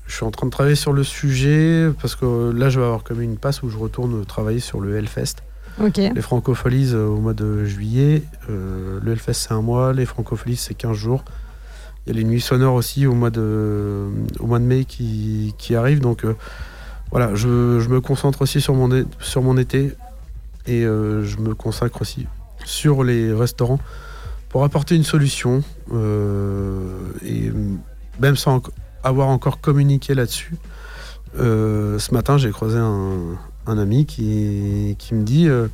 [0.08, 3.04] je suis en train de travailler sur le sujet parce que là, je vais avoir
[3.04, 5.36] comme une passe où je retourne travailler sur le Hellfest.
[6.14, 8.24] Les francopholies euh, au mois de juillet.
[8.50, 9.94] Euh, le Hellfest, c'est un mois.
[9.94, 11.26] Les francopholies, c'est 15 jours.
[12.06, 14.08] Il y a les nuits sonores aussi au mois de,
[14.40, 16.02] au mois de mai qui, qui arrivent.
[16.02, 16.24] Donc
[17.12, 19.92] voilà, je, je me concentre aussi sur mon, sur mon été
[20.68, 22.28] et je me consacre aussi
[22.64, 23.80] sur les restaurants
[24.56, 25.63] pour apporter une solution.
[25.91, 26.80] euh,
[27.26, 27.52] et
[28.22, 28.62] même sans
[29.04, 30.56] avoir encore communiqué là-dessus,
[31.38, 33.36] euh, ce matin, j'ai croisé un,
[33.68, 35.68] un ami qui, qui me dit euh,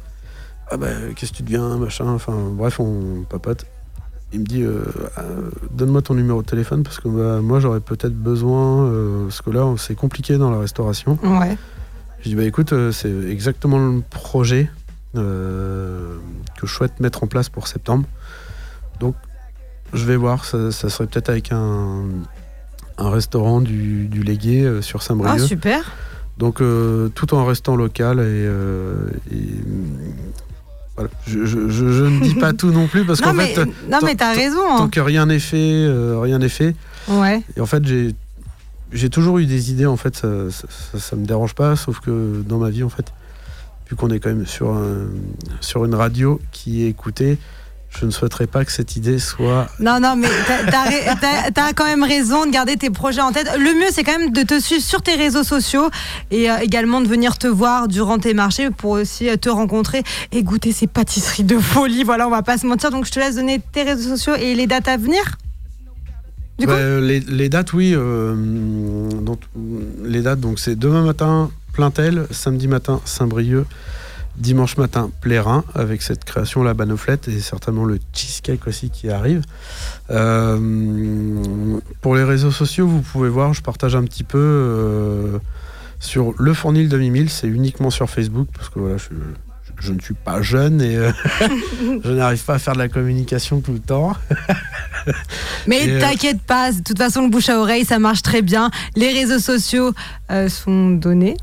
[0.72, 2.08] Ah bah, qu'est-ce que tu deviens Machin.
[2.08, 3.68] Enfin, bref, on papote.
[4.34, 4.82] Il me dit euh,
[5.70, 8.86] Donne-moi ton numéro de téléphone parce que bah, moi, j'aurais peut-être besoin.
[8.88, 11.20] euh, parce que là, c'est compliqué dans la restauration.
[11.22, 11.56] Ouais.
[12.22, 14.72] Je dis Bah écoute, c'est exactement le projet
[15.14, 16.18] que
[16.64, 18.08] je souhaite mettre en place pour septembre.
[19.02, 19.16] Donc,
[19.94, 20.46] je vais voir.
[20.46, 22.04] Ça, ça serait peut-être avec un,
[22.98, 25.40] un restaurant du, du Légué euh, sur Ah, Saint-Brieuc.
[25.48, 25.92] super.
[26.38, 28.96] Donc euh, tout en restant local et, euh,
[29.32, 29.38] et,
[30.96, 31.10] voilà.
[31.28, 33.58] Je, je- je- je ne dis pas tout non plus parce qu'en fait,
[33.90, 34.58] non, mais t'as raison.
[34.78, 34.90] tant hein.
[34.90, 35.88] que rien n'est fait,
[36.22, 36.76] rien n'est fait.
[37.08, 37.42] Ouais.
[37.58, 38.16] Et en fait, j'ai
[38.92, 39.86] j'ai toujours eu des idées.
[39.86, 40.28] En fait, ça,
[40.98, 43.06] ça me dérange pas, sauf que dans ma vie, en fait,
[43.90, 45.08] vu qu'on est quand même sur un-
[45.60, 47.38] sur une radio qui est écoutée,
[48.00, 52.04] je ne souhaiterais pas que cette idée soit Non, non, mais t'as- t'as quand même
[52.04, 53.48] raison de garder tes projets en tête.
[53.58, 55.90] Le mieux, c'est quand même de te suivre sur tes réseaux sociaux
[56.32, 60.04] et euh, également de venir te voir durant tes marchés pour aussi euh, te rencontrer
[60.32, 62.04] et goûter ces pâtisseries de folie.
[62.04, 62.92] Voilà, on va pas se mentir.
[62.92, 65.22] Donc, je te laisse donner tes réseaux sociaux et les dates à venir.
[66.58, 66.72] Du coup?
[66.74, 67.94] Bah, les, les dates, oui.
[67.94, 68.36] euh,
[69.22, 69.40] donc,
[70.04, 73.66] les dates, donc c'est demain matin, Plaintel, samedi matin, Saint-Brieuc,
[74.38, 79.44] dimanche matin, Plérin, avec cette création, la banoflette, et certainement le cheesecake aussi qui arrive.
[80.10, 85.38] Euh, pour les réseaux sociaux, vous pouvez voir, je partage un petit peu euh,
[86.00, 89.18] sur le fournil de Mimile, c'est uniquement sur Facebook, parce que voilà, je, je-
[89.80, 91.12] je ne suis pas jeune et euh,
[92.04, 94.14] je n'arrive pas à faire de la communication tout le temps.
[95.68, 98.70] Mais t'inquiète pas, de toute façon, le bouche à oreille, ça marche très bien.
[98.96, 99.92] Les réseaux sociaux
[100.50, 101.36] sont donnés.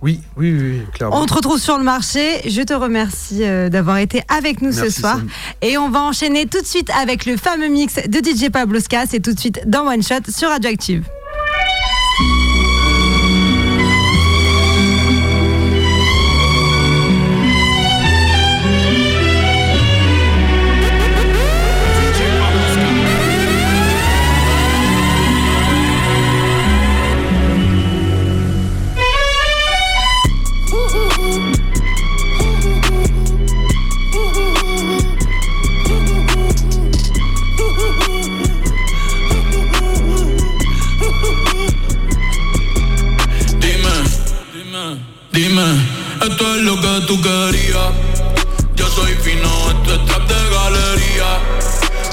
[0.00, 1.20] Oui, oui, oui, clairement.
[1.20, 2.48] On te retrouve sur le marché.
[2.48, 5.16] Je te remercie euh, d'avoir été avec nous ce soir.
[5.16, 5.28] Sam.
[5.60, 9.06] Et on va enchaîner tout de suite avec le fameux mix de DJ Pabloska.
[9.06, 11.04] C'est tout de suite dans One Shot sur Radioactive.
[45.38, 45.62] Dime,
[46.20, 47.92] esto es lo que tú querías.
[48.74, 51.38] Yo soy fino, esto es trap de galería.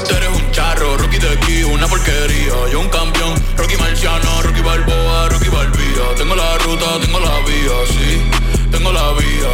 [0.08, 2.54] Tú eres un charro, Rocky de aquí, una porquería.
[2.72, 6.06] Yo un campeón, Rocky Marciano, Rocky Balboa, Rocky Balbía.
[6.16, 8.22] Tengo la ruta, tengo la vía, sí,
[8.70, 9.52] tengo la vía.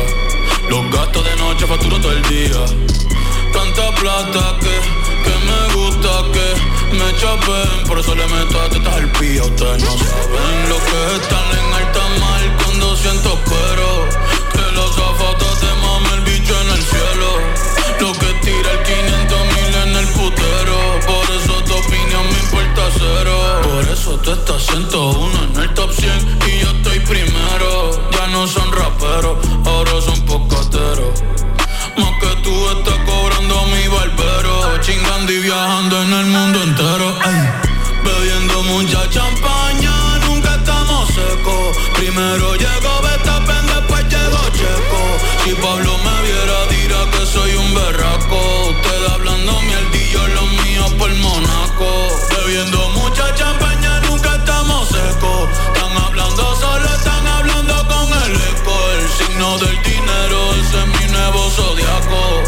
[0.70, 2.66] Los gastos de noche facturo todo el día.
[3.54, 4.76] Tanta plata que,
[5.24, 7.88] que me gusta que me chapen.
[7.88, 9.46] Por eso le meto a tetas al pía.
[9.46, 12.11] Ustedes no saben lo que es estar en alta
[13.02, 14.08] siento pero
[14.54, 17.30] Que los zapatos te mame el bicho en el cielo.
[18.00, 20.78] Lo que tira el 500 mil en el putero.
[21.08, 23.36] Por eso tu opinión me importa cero.
[23.64, 28.12] Por eso tú estás 101 en el top 100 y yo estoy primero.
[28.12, 31.24] Ya no son raperos, ahora son pocateros.
[31.98, 34.80] Más que tú estás cobrando mi barbero.
[34.82, 37.16] Chingando y viajando en el mundo entero.
[38.04, 39.91] Bebiendo mucha champaña,
[41.42, 45.18] Primero llegó Betapen, después llegó Checo.
[45.44, 48.70] Si Pablo me viera, dirá que soy un berraco.
[48.70, 52.10] Usted hablando mierdillo, lo mío por Monaco.
[52.38, 55.50] Bebiendo mucha champaña, nunca estamos secos.
[55.74, 58.76] Están hablando solo, están hablando con el eco.
[59.00, 62.44] El signo del dinero, ese es mi nuevo zodiaco.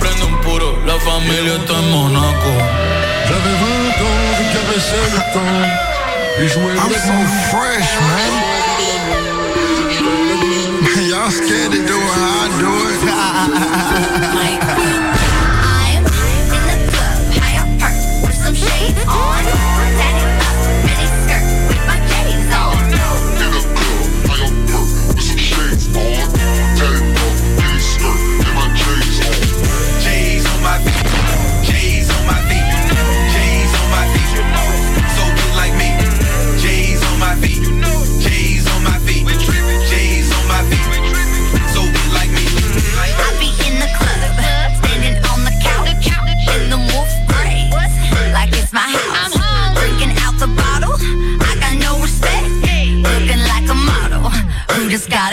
[0.00, 2.52] Prende un puro, la familia está en Monaco.
[3.28, 5.91] J'avais 20 ans, jouais
[6.34, 7.12] I'm so
[7.50, 8.32] fresh, man.
[11.08, 12.70] Y'all scared to do it how I do
[15.18, 15.28] it.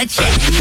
[0.09, 0.58] check.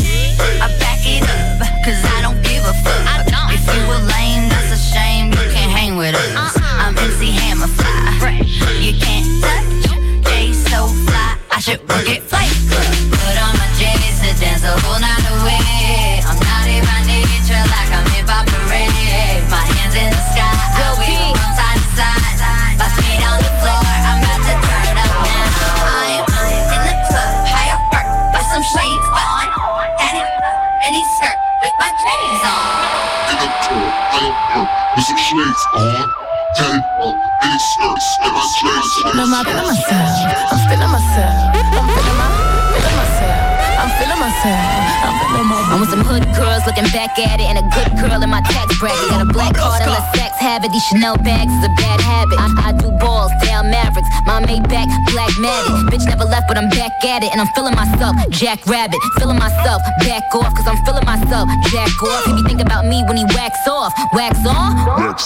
[48.83, 49.11] In my tax bracket.
[49.11, 50.71] Got a black card and a sex habit.
[50.73, 52.39] These Chanel bags is a bad habit.
[52.39, 54.09] I, I do balls, down Mavericks.
[54.27, 55.91] My Maybach, black matted.
[55.91, 58.15] Bitch never left, but I'm back at it, and I'm feeling myself.
[58.31, 59.83] Jack Rabbit, feeling myself.
[60.01, 61.49] Back off, cause I'm feeling myself.
[61.71, 62.27] Jack off.
[62.27, 64.77] If you think about me when he wax off, wax on.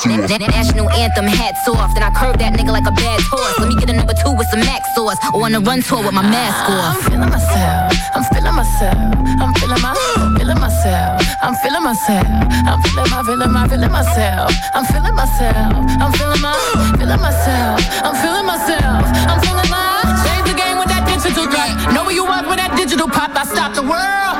[0.06, 1.94] Na- na- National anthem, hats off.
[1.94, 3.58] Then I curve that nigga like a bad horse.
[3.58, 6.02] Let me get a number two with some max sauce, or on a run tour
[6.04, 6.96] with my mask off.
[6.96, 7.92] I'm feeling myself.
[8.14, 8.96] I'm feeling myself.
[9.42, 9.92] I'm feeling my,
[10.42, 11.22] feeling myself.
[11.40, 12.26] I'm feeling myself.
[12.66, 14.50] I'm feeling my, feeling my, feeling myself.
[14.74, 15.70] I'm feeling myself.
[16.02, 16.58] I'm feeling my,
[16.98, 17.78] feeling myself.
[18.02, 19.04] I'm feeling myself.
[19.30, 20.02] I'm feeling my.
[20.26, 21.94] Change the game with that digital thing.
[21.94, 23.30] Know where you was with that digital pop.
[23.38, 24.34] I stop the world.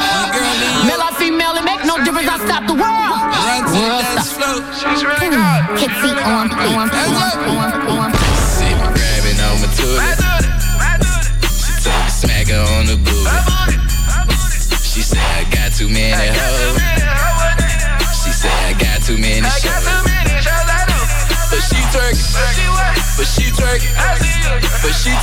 [0.91, 2.27] Male or female, it make no difference.
[2.27, 3.23] I stop the world.
[3.71, 4.43] World stop.
[5.79, 7.82] Kitsy on, on, on, on,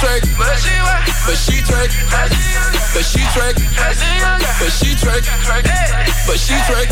[0.09, 1.89] track, but she whack, but she track,
[2.93, 5.23] but she track, but she track, but she track,
[6.25, 6.87] but she track,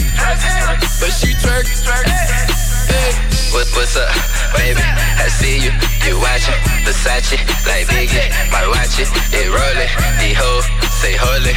[1.00, 2.57] but she track
[3.54, 4.10] what, what's up,
[4.56, 4.82] baby?
[4.82, 5.72] I see you,
[6.06, 9.92] you watching Versace, like Biggie, my watch it, it rollin'.
[10.22, 10.64] The hoe
[10.98, 11.54] say holy,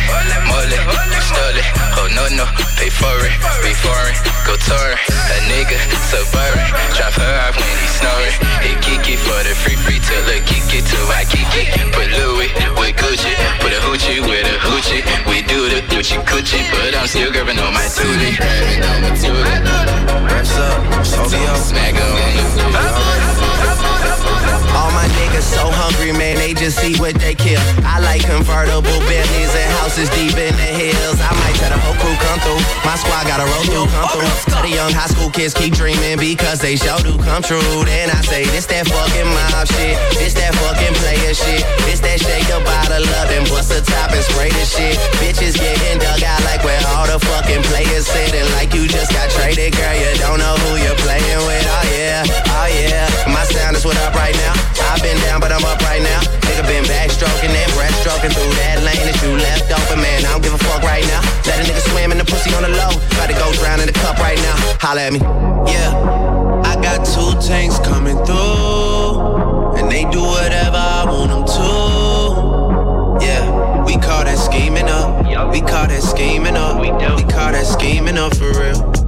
[0.48, 1.66] moly, you stole it.
[2.00, 4.16] Oh no no, pay for it, be foreign,
[4.46, 4.98] go touring.
[5.30, 5.78] A nigga
[6.10, 6.66] suburban,
[6.98, 8.36] drop her off when he snoring.
[8.64, 11.70] He kiki for the free free till the kiki to my kiki.
[11.94, 15.02] Put Louis with Gucci, put a hoochie with a hoochie.
[15.30, 18.36] We do the Gucci coochie, but I'm still grabbing on my tootie.
[18.36, 19.90] Grabbing on my tootie.
[20.90, 21.19] What's up?
[21.20, 21.54] OVO.
[21.54, 23.79] Smack her on the
[24.90, 27.62] All my niggas so hungry, man, they just see what they kill.
[27.86, 31.14] I like convertible Bentleys and houses deep in the hills.
[31.22, 32.58] I might tell the whole crew come through.
[32.82, 34.26] My squad got a roll through, come through.
[34.50, 37.62] Tell the young high school kids keep dreaming because they sure do come true.
[37.86, 39.94] Then I say, this that fucking mob shit.
[40.18, 41.62] This that fucking player shit.
[41.86, 44.98] This that shake the bottle up and bust the top and spray the shit.
[45.22, 49.30] Bitches getting dug out like where all the fucking players sitting like you just got
[49.38, 49.94] traded, girl.
[49.94, 51.62] You don't know who you're playing with.
[51.78, 52.26] Oh yeah,
[52.58, 53.06] oh yeah.
[53.30, 54.79] My sound is what up right now.
[54.88, 56.20] I've been down, but I'm up right now.
[56.48, 60.24] Nigga been backstroking and breaststroking through that lane that you left open, man.
[60.24, 61.20] I don't give a fuck right now.
[61.46, 62.92] Let a nigga swim in the pussy on the low.
[63.14, 64.56] About to go drown in the cup right now.
[64.80, 65.20] Holla at me.
[65.70, 65.92] Yeah,
[66.64, 73.24] I got two tanks coming through, and they do whatever I want them to.
[73.24, 75.24] Yeah, we call that scheming up.
[75.52, 76.80] We call that scheming up.
[76.80, 78.99] We call that scheming up for real.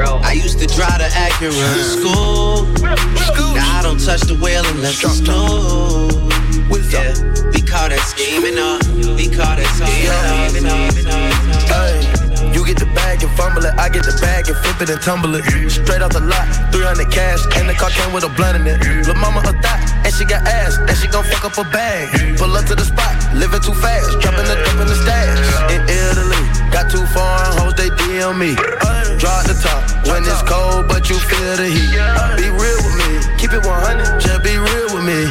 [0.00, 2.66] I used to drive the Acura in school.
[3.54, 6.08] Now I don't touch the wheel unless it's new.
[6.90, 7.12] Yeah,
[7.52, 8.82] we call that scheming up.
[9.16, 11.67] We call that scheming up.
[12.68, 13.72] Get the bag and fumble it.
[13.80, 15.42] I get the bag and flip it and tumble it.
[15.72, 18.76] Straight off the lot, 300 cash, and the car came with a blunt in it.
[19.08, 22.12] Lil' mama a thot, and she got ass, and she gon' fuck up a bag.
[22.36, 25.40] Pull up to the spot, living too fast, dropping the dope in the stash.
[25.72, 28.52] In Italy, got too foreign hoes, they DM me.
[29.16, 31.96] Drop the top when it's cold, but you feel the heat.
[32.36, 35.24] Be real with me, keep it 100, just be real with me.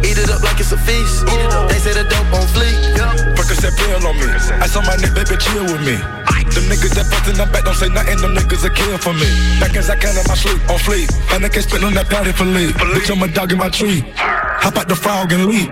[0.00, 1.28] Eat it up like it's a feast.
[1.68, 2.72] They say the dope on fleek.
[3.36, 4.32] Percocet pill on me.
[4.64, 6.00] I saw my neck, baby, chill with me.
[6.50, 9.14] Them niggas that bust in the back don't say nothing, them niggas are kill for
[9.14, 9.28] me.
[9.62, 11.06] Back as I can in my sleep, on fleek.
[11.30, 12.74] And I can't spit on that patty for leave.
[12.94, 14.02] Bitch, I'm a dog in my tree.
[14.60, 15.70] Hop out the frog and leap.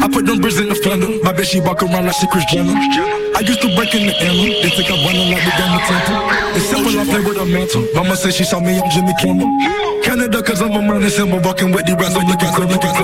[0.00, 1.10] I put them bricks in the fender.
[1.22, 2.72] My bitch, she walk around like she Chris Jenner.
[2.72, 4.62] I used to break in the emblem.
[4.62, 6.18] They think I'm running like the of temple.
[6.54, 7.84] It's simple, I play with a mantle.
[7.94, 9.50] Mama say she saw me on Jimmy Kimmel.
[10.06, 11.40] Canada, cause I'm a running symbol.
[11.40, 12.96] Walking with the rest of the guys, the guys,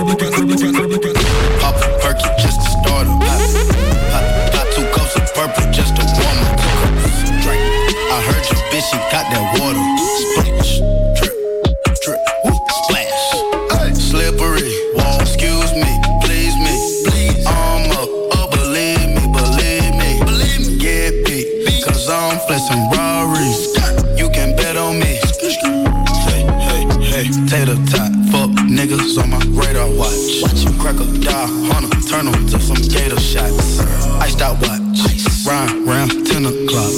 [35.48, 36.92] ride round 10 o'clock.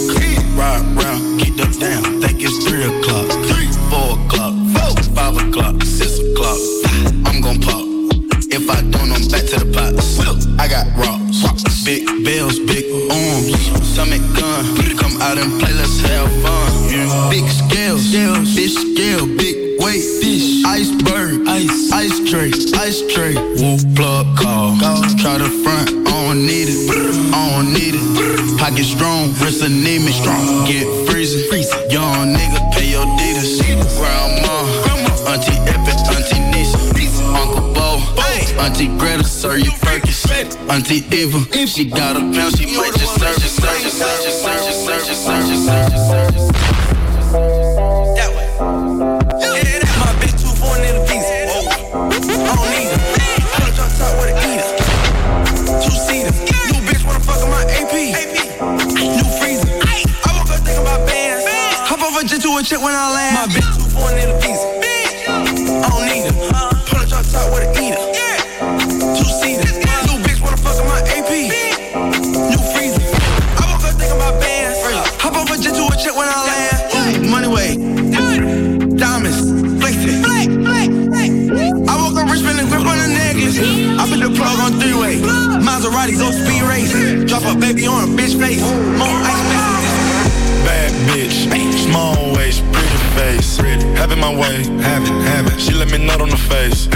[0.59, 3.31] Ride round, keep the down, think it's 3 o'clock.
[3.47, 6.59] 3, 4 o'clock, 4, 5 o'clock, 6 o'clock.
[7.31, 7.87] I'm gon' pop.
[8.51, 10.19] If I don't, I'm back to the pots.
[10.59, 11.39] I got rocks,
[11.85, 13.55] big bills, big arms.
[13.87, 14.67] Stomach gun,
[14.99, 17.31] come out and play, let's have fun.
[17.31, 18.03] Big scales,
[18.55, 23.35] fish scale, big weight, fish, iceberg, ice, ice tray, ice tray.
[23.63, 24.75] Woo plug call,
[25.23, 26.91] try the front, I don't need it,
[27.33, 28.39] I don't need it.
[28.61, 31.49] Pocket strong, wrist anemic, strong, get freezing.
[31.88, 33.57] Young nigga, pay your deeders.
[33.96, 36.76] Grandma, Auntie Epic, Auntie Nisa,
[37.35, 37.97] Uncle Bo,
[38.61, 40.26] Auntie Greta, Sir you Perkins,
[40.68, 44.32] Auntie Eva, she got a pound, she might just serve it, serve it, serve it,
[44.32, 46.70] serve it, serve it, serve it, serve it,
[62.61, 63.37] a jet check when I land.
[63.37, 64.61] My bitch too foreign in the piece.
[65.29, 66.37] I don't need her.
[66.85, 68.05] Pull a drop top with a eater.
[69.17, 69.65] Two seater.
[70.09, 71.49] New bitch wanna fuck my AP.
[72.53, 73.01] New freezer.
[73.57, 74.77] I woke up thinking about bands.
[75.25, 77.31] Hop off a jet to a check when I land.
[77.31, 77.77] Money way.
[78.97, 79.41] Diamonds.
[79.81, 80.21] Flexing.
[81.89, 83.57] I woke up rich, spinning grip on the necklace.
[83.57, 85.17] I put the plug on three way.
[85.65, 86.93] Maserati go speed race.
[87.25, 88.61] Drop a baby on a bitch face.
[94.11, 95.61] Having my way, have it.
[95.61, 96.91] She let me nut on the face.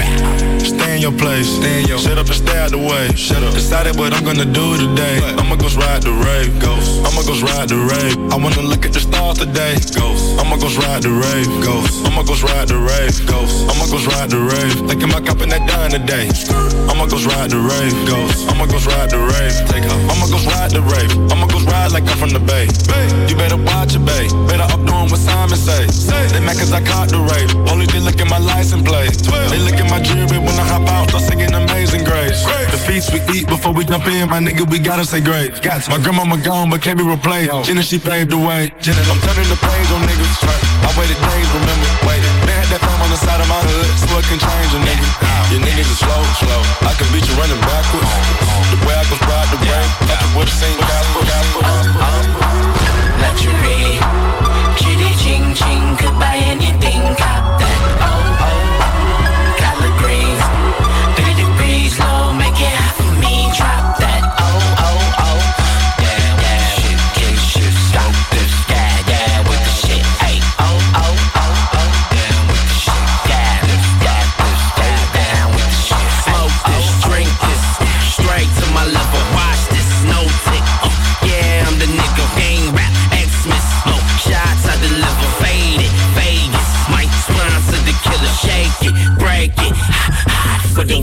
[0.67, 1.99] Stay in your place, stay in your.
[1.99, 3.07] Shut up and stay out the way.
[3.15, 3.55] Shut up.
[3.55, 5.23] Decided what I'm gonna do today.
[5.39, 7.07] I'ma go ride the rave, ghost.
[7.07, 8.19] I'ma go ride the rave.
[8.35, 10.43] I wanna look at the stars today, ghost.
[10.43, 12.03] I'ma go ride the rave, ghost.
[12.03, 13.62] I'ma go ride the rave, ghost.
[13.71, 14.75] I'ma go ride the rave.
[14.91, 16.27] Thinking about copping that dime today.
[16.91, 18.51] I'ma go ride the rave, ghost.
[18.51, 19.55] I'ma go ride the rave.
[19.71, 20.03] Take off.
[20.11, 21.15] I'ma go ride the rave.
[21.31, 22.67] I'ma go ride like I'm from the bay.
[23.31, 24.35] You better watch it, babe.
[24.51, 25.87] Better up doing what Simon say.
[26.35, 27.50] They mad cause I caught the rave.
[27.70, 29.12] Only they look at my license plate.
[29.50, 31.09] They look at my jewelry when I hop out.
[31.11, 32.44] Start singing Amazing Grace.
[32.70, 35.52] The feast we eat before we jump in, my nigga, we gotta say great.
[35.88, 37.66] My grandmama gone, but can't be replaced.
[37.66, 38.72] Jenna, she paved the way.
[38.80, 40.32] Jenna, I'm turning the page on niggas.
[40.84, 42.32] I waited days, remember, waited.
[42.46, 44.80] They had that film on the side of my hood, so it can change a
[44.84, 45.09] nigga.
[45.52, 46.61] Your niggas are slow, slow.
[46.88, 48.12] I can beat you running backwards.
[48.70, 52.44] The way I can ride the wave, like a wood sing gospel, gospel, gospel.
[53.24, 54.00] Luxury,
[55.17, 56.91] 轻轻个把眼睛盯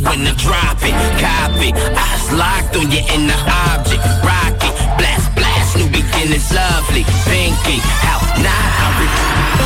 [0.03, 0.95] when I drop it.
[1.21, 3.37] Copy, eyes locked on you in the
[3.69, 4.01] object.
[4.25, 7.03] Rocky, blast, blast, new beginnings, lovely.
[7.29, 9.61] Pinky, how now I repeat.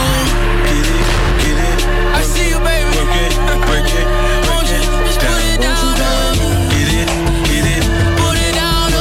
[0.67, 1.05] Get it,
[1.41, 1.79] get it.
[2.15, 2.95] I see you, baby.
[3.15, 3.33] It, it,
[3.95, 4.07] it.
[4.45, 5.95] Put it down.
[6.69, 7.07] Get it,
[7.47, 7.83] get it.
[8.19, 8.91] Put it down.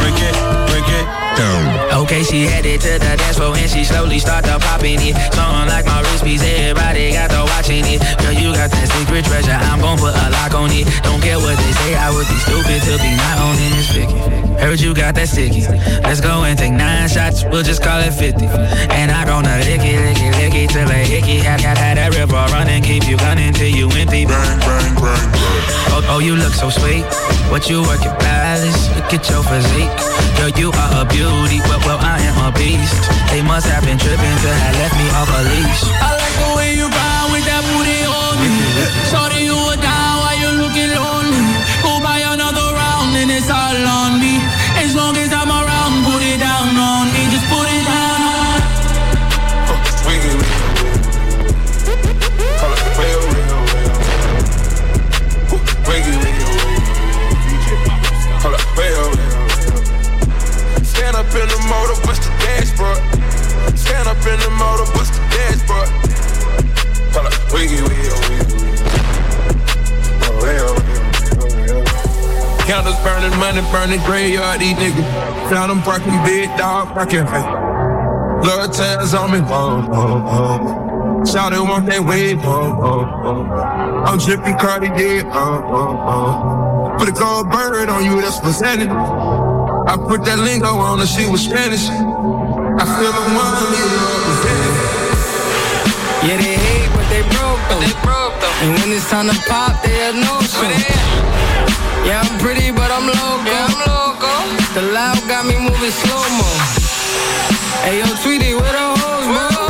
[0.00, 0.34] Break it,
[0.68, 1.06] break it
[1.38, 2.02] down.
[2.02, 5.14] Okay, she headed to the dance floor and she slowly started popping it.
[5.32, 8.00] Song like my wrist piece, everybody got the watching it.
[8.20, 10.84] Girl, you got that secret treasure, I'm gon' put a lock on it.
[11.02, 14.20] Don't care what they say, I would be stupid to be not owning this Vicky.
[14.60, 15.64] Heard you got that sticky.
[16.04, 18.44] Let's go and take nine shots, we'll just call it 50.
[18.92, 21.40] And I gonna lick it, lick it, lick it till a hickey.
[21.40, 24.26] Had, had, had that river running, keep you gunning till you empty.
[24.26, 25.28] Bang, bang, bang,
[25.96, 27.04] Oh, oh, you look so sweet.
[27.48, 28.90] What you work your balance?
[28.96, 29.94] Look at your physique.
[30.36, 31.62] Girl, you are a beauty.
[31.70, 32.98] Well, well, I am a beast.
[33.30, 35.82] They must have been tripping to have left me off a leash.
[36.02, 36.53] I like the
[39.14, 39.23] on
[72.74, 75.06] Candles burning, money burning, graveyard, these niggas.
[75.48, 77.22] Found them barking, big dog, barking.
[78.42, 81.24] Blood tears on me, oh, oh, oh.
[81.24, 84.10] Shout it want that wave, oh, oh, oh.
[84.10, 86.98] I'm dripping Cartier, oh, oh, oh.
[86.98, 88.90] Put a gold bird on you, that's what's happening.
[88.90, 91.86] I put that lingo on her, she was Spanish.
[91.86, 93.54] I feel the one.
[96.26, 97.78] Yeah, they hate, they broke though.
[97.78, 98.62] they broke though.
[98.66, 100.66] And when it's time to pop, they have no show.
[102.06, 103.46] Yeah, I'm pretty, but I'm loco.
[103.46, 104.32] Yeah, I'm loco.
[104.74, 106.50] The loud got me moving slow mo.
[107.86, 109.63] Hey yo, Tweety, where the hoes, bro?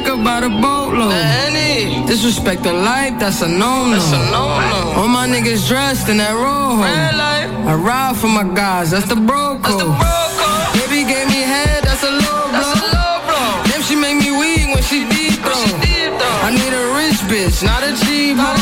[0.00, 2.06] Got liquor by the boatload.
[2.06, 3.90] Disrespect the life, that's a no-no.
[3.90, 5.00] That's a no-no.
[5.00, 6.82] All my niggas dressed in that rojo.
[6.82, 9.94] I ride for my guys, that's the bro code.
[10.74, 13.62] Baby gave me head, that's a low blow.
[13.68, 15.54] Damn, she make me weak when she deep throw.
[16.46, 18.56] I need a rich bitch, not a cheap hoe.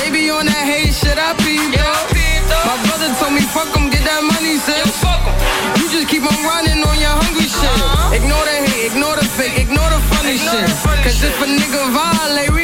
[0.00, 2.64] Baby on that hate shit, I peep though.
[2.64, 5.02] My brother told me fuck 'em, get that money, sis.
[5.76, 7.68] You just keep on running on your hungry shit.
[7.68, 8.16] Uh-huh.
[8.16, 9.25] Ignore the hate, ignore the fake, ignore the
[10.36, 12.55] Cause if a nigga violate,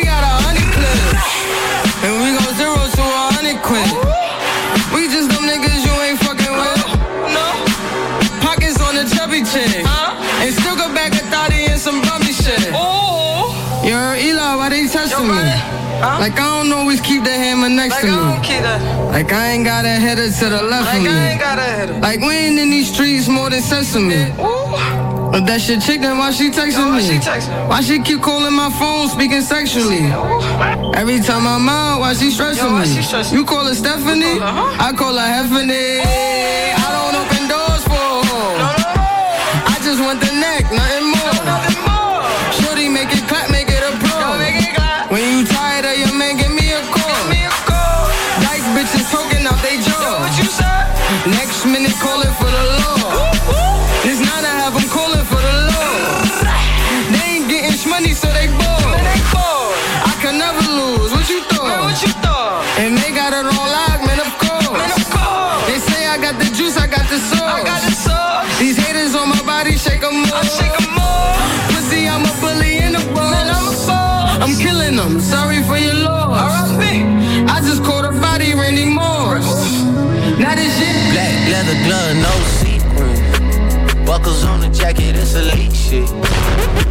[16.22, 18.12] Like I don't always keep the hammer next to me.
[19.10, 21.08] Like I ain't got a header to the left of me.
[22.00, 24.30] Like we ain't in these streets more than sesame.
[25.32, 27.18] But that shit chick, then why she texting me?
[27.68, 30.12] Why she keep calling my phone, speaking sexually?
[30.94, 32.86] Every time I'm out, why she stressing me?
[33.36, 34.38] You call her Stephanie?
[34.38, 36.06] I call her Heffany.
[36.06, 38.62] I don't open doors for her.
[39.74, 41.21] I just want the neck, nothing more.
[84.22, 86.08] Buckles on the jacket, it's elite shit.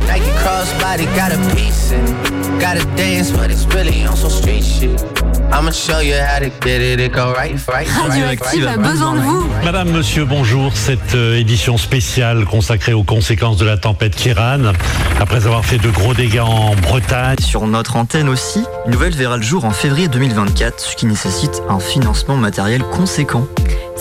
[0.05, 2.59] Nike crossbody got a piece in it.
[2.59, 5.01] Gotta dance, but it's really on some street shit.
[5.49, 6.99] I'ma show you how to get it.
[6.99, 9.47] It go right, right, Radioactive a besoin de vous.
[9.63, 10.75] Madame, monsieur, bonjour.
[10.75, 14.73] Cette euh, édition spéciale consacrée aux conséquences de la tempête Kiran,
[15.21, 17.37] après avoir fait de gros dégâts en Bretagne.
[17.39, 21.61] Sur notre antenne aussi, une nouvelle verra le jour en février 2024, ce qui nécessite
[21.69, 23.47] un financement matériel conséquent.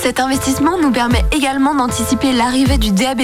[0.02, 3.20] Cet investissement nous permet également d'anticiper l'arrivée du DAB+,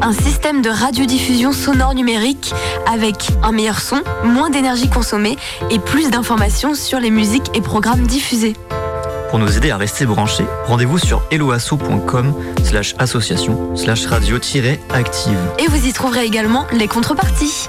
[0.00, 2.54] un système de radiodiffusion sonore numérique
[2.86, 5.36] avec un meilleur son, moins d'énergie consommée
[5.70, 8.54] et plus d'informations sur les musiques et programmes diffusés.
[9.30, 12.32] Pour nous aider à rester branchés, rendez-vous sur helloasso.com
[12.62, 15.38] slash association slash radio-active.
[15.58, 17.68] Et vous y trouverez également les contreparties.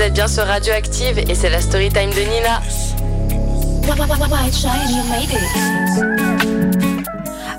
[0.00, 2.62] Vous êtes bien sur Radioactive et c'est la story time de Nina.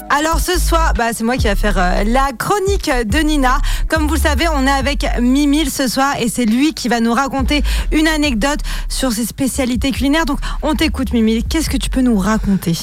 [0.09, 3.59] Alors ce soir, bah, c'est moi qui vais faire euh, la chronique de Nina.
[3.87, 6.99] Comme vous le savez, on est avec Mimile ce soir et c'est lui qui va
[6.99, 7.61] nous raconter
[7.91, 10.25] une anecdote sur ses spécialités culinaires.
[10.25, 12.75] Donc on t'écoute Mimile, qu'est-ce que tu peux nous raconter?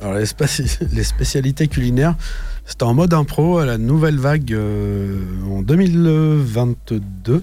[0.00, 0.14] Alors
[0.92, 2.14] les spécialités culinaires,
[2.66, 5.18] c'était en mode impro à la nouvelle vague euh,
[5.50, 7.42] en 2022.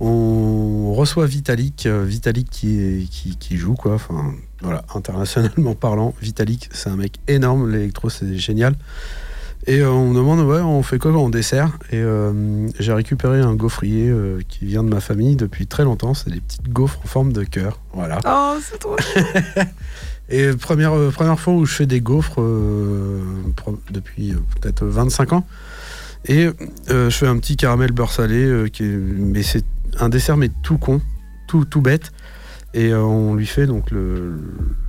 [0.00, 6.14] On reçoit Vitalik, euh, Vitalik qui, est- qui, qui joue quoi, enfin voilà, internationalement parlant,
[6.20, 8.74] Vitalik c'est un mec énorme, l'électro c'est génial.
[9.68, 11.78] Et euh, on me demande ouais on fait quoi en dessert?
[11.90, 16.14] Et euh, j'ai récupéré un gaufrier euh, qui vient de ma famille depuis très longtemps,
[16.14, 18.20] c'est des petites gaufres en forme de cœur, voilà.
[18.26, 18.96] Oh, c'est trop
[20.28, 22.40] Et première, première fois où je fais des gaufres
[23.90, 25.46] depuis peut-être 25 ans.
[26.28, 26.48] Et
[26.88, 29.64] je fais un petit caramel beurre salé, qui est- mais c'est
[30.00, 31.00] un dessert mais tout con,
[31.46, 32.12] tout, tout bête.
[32.74, 34.34] Et euh, on lui fait donc le,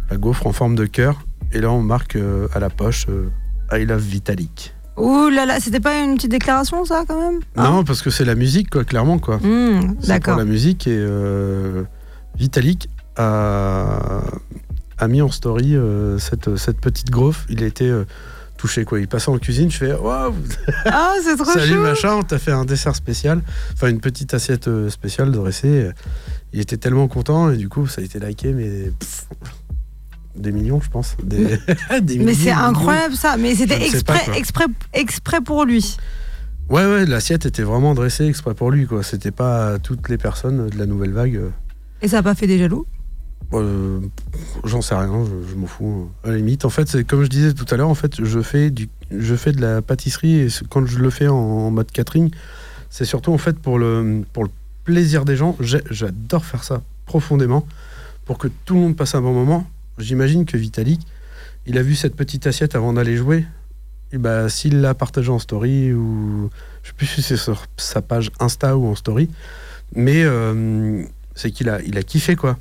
[0.10, 1.22] la gaufre en forme de cœur.
[1.54, 3.30] Et là on marque euh, à la poche euh,
[3.72, 4.74] I love Vitalik.
[4.98, 7.40] Ouh là là, c'était pas une petite déclaration ça quand même?
[7.56, 9.20] Non, parce que c'est la musique, quoi, clairement.
[9.20, 9.40] quoi.
[9.42, 10.34] C'est D'accord.
[10.34, 11.06] pour la musique et
[12.36, 14.22] Vitalik a,
[14.98, 15.76] a mis en story
[16.18, 17.46] cette, cette petite gaufre.
[17.48, 17.92] Il était
[18.58, 19.00] touché quoi.
[19.00, 20.34] Il passait en cuisine, je fais waouh,
[20.86, 23.42] Ah, c'est trop salut chou machin, on t'a fait un dessert spécial,
[23.74, 25.90] enfin une petite assiette euh, spéciale dressée.
[26.54, 29.26] Il était tellement content et du coup ça a été liké mais pff,
[30.36, 31.16] des millions je pense.
[31.24, 31.58] Des,
[32.02, 35.98] des Mais c'est incroyable ça, mais c'était pas, exprès, exprès, exprès pour lui.
[36.70, 39.02] Ouais ouais, l'assiette était vraiment dressée exprès pour lui quoi.
[39.04, 41.36] C'était pas toutes les personnes de la nouvelle vague.
[41.38, 41.50] euh,
[42.02, 42.86] Et ça a pas fait des jaloux?
[43.54, 44.00] Euh,
[44.66, 46.10] J'en sais rien, je, m'en fous.
[46.24, 48.70] À la limite, en fait, comme je disais tout à l'heure, en fait, je fais
[48.70, 52.32] du, je fais de la pâtisserie et quand je le fais en, mode catering,
[52.90, 54.50] c'est surtout en fait pour le, pour le
[54.84, 55.56] plaisir des gens.
[55.60, 57.66] J'adore faire ça profondément
[58.26, 59.66] pour que tout le monde passe un bon moment.
[59.98, 61.02] J'imagine que Vitalik,
[61.66, 63.46] il a vu cette petite assiette avant d'aller jouer.
[64.12, 66.50] Et bah, s'il l'a partagé en story ou
[66.84, 69.30] je sais plus si c'est sur sa page Insta ou en story,
[69.94, 71.04] mais euh,
[71.36, 72.58] c'est qu'il a, il a kiffé quoi.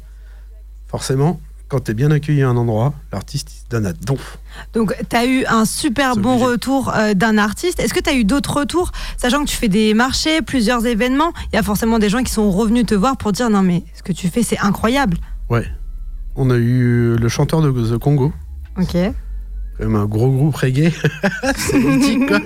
[0.96, 1.38] Forcément,
[1.68, 4.38] quand tu es bien accueilli à un endroit, l'artiste se donne à donf.
[4.72, 7.80] Donc, tu as eu un super bon retour euh, d'un artiste.
[7.80, 11.34] Est-ce que tu as eu d'autres retours Sachant que tu fais des marchés, plusieurs événements,
[11.52, 13.82] il y a forcément des gens qui sont revenus te voir pour dire non, mais
[13.94, 15.18] ce que tu fais, c'est incroyable.
[15.50, 15.66] Ouais.
[16.34, 18.32] On a eu le chanteur de The Congo,
[18.78, 18.92] Ok.
[18.94, 19.12] quand
[19.80, 20.94] même un gros groupe reggae,
[21.56, 22.40] c'est mythique quoi.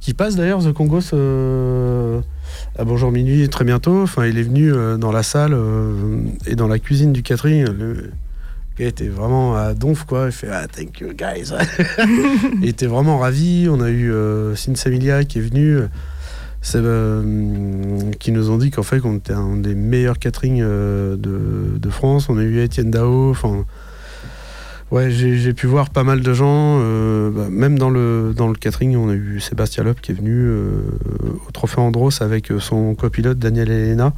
[0.00, 2.22] Qui passe d'ailleurs The Congo ce...
[2.78, 4.02] à Bonjour Minuit très bientôt.
[4.02, 7.64] Enfin, il est venu euh, dans la salle euh, et dans la cuisine du catering.
[7.66, 8.10] Le
[8.78, 10.26] gars était vraiment à donf quoi.
[10.26, 11.52] Il fait ah thank you guys.
[12.62, 13.68] il était vraiment ravi.
[13.70, 15.78] On a eu euh, Sinsemilia qui est venu.
[18.18, 21.16] Qui nous ont dit qu'en fait qu'on était un des meilleurs catering de,
[21.78, 22.28] de France.
[22.28, 23.30] On a eu Étienne Dao.
[23.30, 23.64] Enfin,
[24.90, 26.78] ouais, j'ai pu voir pas mal de gens.
[26.80, 30.14] euh, bah, même dans le dans le catering, on a eu Sébastien Loeb qui est
[30.14, 30.70] venu euh,
[31.46, 34.12] au Trophée Andros avec euh, son copilote Daniel Elena.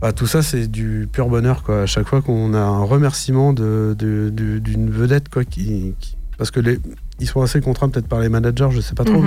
[0.00, 1.62] Bah, tout ça, c'est du pur bonheur.
[1.64, 1.82] Quoi.
[1.82, 6.16] À chaque fois qu'on a un remerciement de- de- de- d'une vedette, quoi, qui, qui-
[6.36, 6.78] parce que les,
[7.18, 9.26] ils sont assez contraints peut-être par les managers, je sais pas trop, Mhm.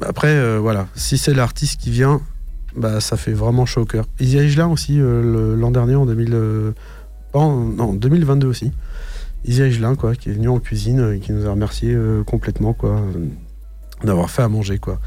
[0.00, 2.20] mais après, euh, voilà, si c'est l'artiste qui vient,
[2.76, 4.04] bah, ça fait vraiment chaud au cœur.
[4.20, 6.72] Izzy Agelin aussi, l'an dernier, en 2000, euh,
[7.32, 8.70] pas en- non, 2022 aussi.
[9.44, 12.22] Izzy Agelin, quoi, qui est venu en cuisine euh, et qui nous a remercié euh,
[12.24, 13.26] complètement, quoi, euh,
[14.04, 14.98] d'avoir fait à manger, quoi.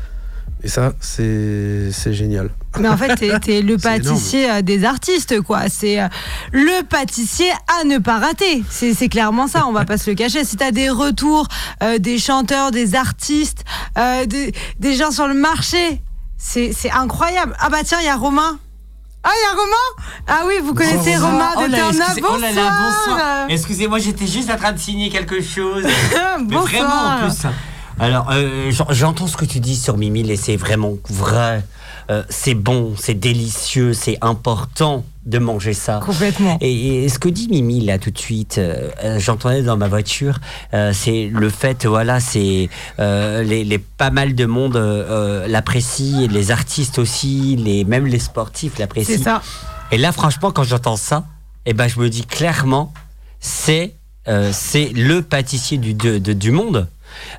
[0.64, 2.52] Et ça, c'est génial.
[2.80, 5.70] Mais en fait, t'es le pâtissier euh, des artistes, quoi.
[5.70, 6.08] C'est euh,
[6.52, 8.64] le pâtissier à ne pas rater.
[8.70, 10.44] C'est clairement ça, on va pas se le cacher.
[10.46, 11.48] Si t'as des retours
[11.82, 13.64] euh, des chanteurs, des artistes,
[13.98, 16.02] euh, des, des gens sur le marché,
[16.38, 17.56] c'est incroyable.
[17.60, 18.60] Ah bah tiens, il y a Romain.
[19.24, 21.32] Ah, il y a Romain Ah oui, vous connaissez Bonsoir.
[21.32, 23.46] Romain Oh de là, oh là là, bonsoir.
[23.50, 25.84] Excusez-moi, j'étais juste en train de signer quelque chose.
[26.50, 27.48] Mais vraiment en plus.
[28.00, 31.64] Alors, euh, j'en- j'entends ce que tu dis sur Mimile et c'est vraiment vrai.
[32.10, 36.00] Euh, c'est bon, c'est délicieux, c'est important de manger ça.
[36.04, 36.58] Complètement.
[36.62, 39.88] Et, et ce que dit Mimi là tout de suite, euh, euh, j'entendais dans ma
[39.88, 40.40] voiture,
[40.74, 42.70] euh, c'est le fait, voilà, c'est
[43.00, 44.78] euh, les, les- pas mal de monde
[45.48, 49.16] l'apprécie, les artistes aussi, les même les sportifs l'apprécient.
[49.18, 49.42] C'est ça.
[49.92, 51.26] Et là, franchement, quand j'entends ça,
[51.66, 52.94] eh ben, je me dis clairement,
[53.40, 53.96] c'est
[54.52, 56.88] c'est le pâtissier du, de- de- du monde.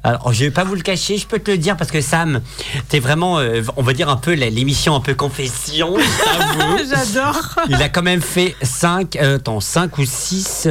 [0.02, 2.40] Alors, je vais pas vous le cacher, je peux te le dire parce que Sam,
[2.88, 5.96] t'es vraiment, euh, on va dire un peu l'émission un peu confession.
[6.78, 7.56] J'adore.
[7.68, 10.68] Il a quand même fait 5 attends, cinq ou 6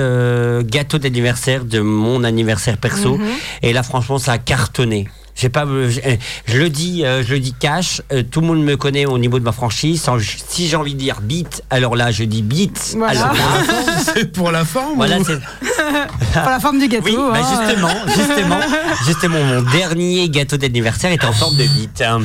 [0.62, 3.18] gâteaux d'anniversaire de mon anniversaire perso.
[3.18, 3.28] Mhm.
[3.62, 5.08] Et là, franchement, ça a cartonné.
[5.36, 6.00] J'ai pas, je,
[6.46, 8.02] je le dis, euh, je le dis cash.
[8.12, 10.06] euh, tout le monde me connaît au niveau de ma franchise.
[10.48, 12.96] Si j'ai envie de dire beat, alors là, je dis beat.
[12.98, 13.32] Voilà.
[14.14, 17.06] C'est pour la forme voilà, ou- c'est Pour la forme du gâteau.
[17.06, 17.66] oui, bah hein.
[17.68, 18.60] justement, justement,
[19.06, 22.20] justement, mon dernier gâteau d'anniversaire est en forme de bite, hein,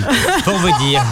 [0.45, 1.03] pour vous dire.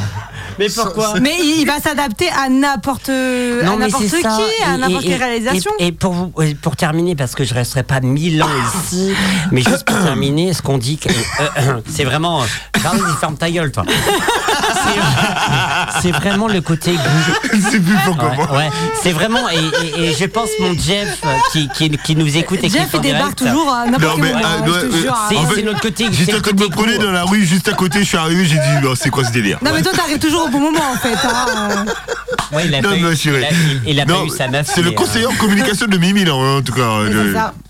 [0.58, 4.38] Mais pourquoi Mais il va s'adapter à n'importe qui, ça.
[4.66, 5.70] à n'importe quelle réalisation.
[5.78, 6.32] Et, et pour vous,
[6.62, 8.48] pour terminer, parce que je resterai pas mille ans
[8.84, 9.12] ici,
[9.50, 11.12] mais juste pour terminer, ce qu'on dit, que, euh,
[11.58, 12.42] euh, c'est vraiment.
[12.42, 12.46] euh,
[12.82, 13.84] Charles, il ferme ta gueule, toi.
[16.02, 17.58] C'est- vraiment le côté goût.
[17.70, 18.56] C'est plus pour Ouais, comment.
[18.58, 18.70] ouais.
[19.02, 19.48] c'est vraiment.
[19.50, 22.74] Et, et- et je pense mon Jeff euh, qui, qui, qui nous écoute et qui
[22.78, 24.74] Jeff, est en il débarque direct, toujours à n'importe Non, mais, quel moment.
[25.28, 26.04] C'est En fait, c'est notre côté.
[26.08, 27.04] De me côté promener goût.
[27.04, 29.32] dans la rue juste à côté, je suis arrivé, j'ai dit, non, c'est quoi ce
[29.32, 29.58] délire?
[29.62, 31.14] Non mais toi t'arrives toujours au bon moment en fait.
[31.26, 31.84] hein.
[32.52, 34.48] Ouais, il a Non, pas eu- il a- il- il a pas Non, eu sa
[34.48, 34.66] meuf.
[34.72, 36.82] C'est le mais, euh, conseiller en communication de Mimi, là, en tout cas.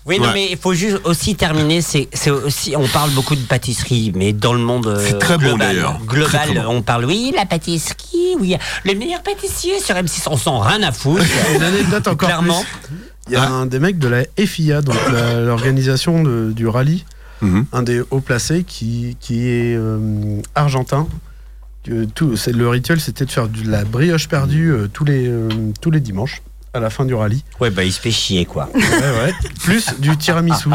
[0.05, 0.09] Euh.
[0.09, 0.33] Oui, non, Ouais.
[0.33, 1.81] mais il faut juste aussi terminer.
[1.81, 5.45] C'est, aussi, on parle beaucoup de pâtisserie, mais dans le monde euh, C'est très bon,
[5.49, 5.99] global, d'ailleurs.
[6.05, 6.75] global, Très, très bon.
[6.75, 10.91] on parle oui la pâtisserie, oui le meilleur pâtissier sur M6, on s'en rien à
[10.91, 11.23] foutre.
[11.55, 12.63] Une anecdote encore Clairement.
[12.83, 12.95] plus.
[13.27, 14.95] Il y a un des mecs de la FIA, donc
[15.45, 17.03] l'organisation du rallye,
[17.41, 17.65] Mhm.
[17.73, 21.07] un des hauts placés qui, qui est euh, argentin.
[22.15, 25.49] Tout, c'est, le rituel, c'était de faire de la brioche perdue euh, tous, les, euh,
[25.81, 26.41] tous les dimanches
[26.75, 27.43] à la fin du rallye.
[27.59, 28.69] Ouais, bah il se fait chier quoi.
[28.75, 29.33] Ouais, ouais.
[29.63, 30.69] Plus du tiramisu.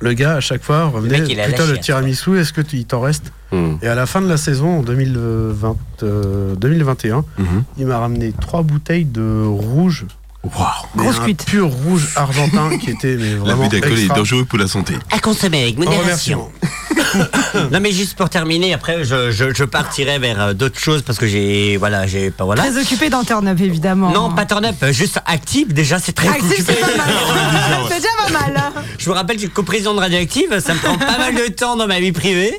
[0.00, 1.84] Le gars, à chaque fois, revenait mec, il a la Putain, le chiasse.
[1.84, 3.76] tiramisu, est-ce que tu, il t'en reste Hmm.
[3.82, 7.62] Et à la fin de la saison, en 2020, euh, 2021, Mhm.
[7.78, 10.06] il m'a ramené trois bouteilles de rouge.
[10.42, 10.66] Waouh.
[10.96, 11.44] mais Grosse un cuite.
[11.46, 14.16] Pur rouge argentin qui était mais vraiment L'abus d'alcool est extra.
[14.16, 14.94] dangereux pour la santé.
[15.12, 16.50] À consommer avec En modération.
[17.72, 21.18] non mais juste pour terminer, après je, je, je partirai vers euh, d'autres choses parce
[21.18, 22.62] que j'ai voilà j'ai pas voilà.
[22.62, 24.10] Très occupé dans Turn Up évidemment.
[24.10, 26.74] Non, pas turn up, euh, juste active déjà, c'est très Active, occupé.
[26.74, 27.14] c'est pas mal.
[27.88, 28.56] C'est déjà pas mal.
[28.56, 28.82] hein.
[28.98, 31.86] Je vous rappelle que coprésident de Radioactive, ça me prend pas mal de temps dans
[31.86, 32.58] ma vie privée.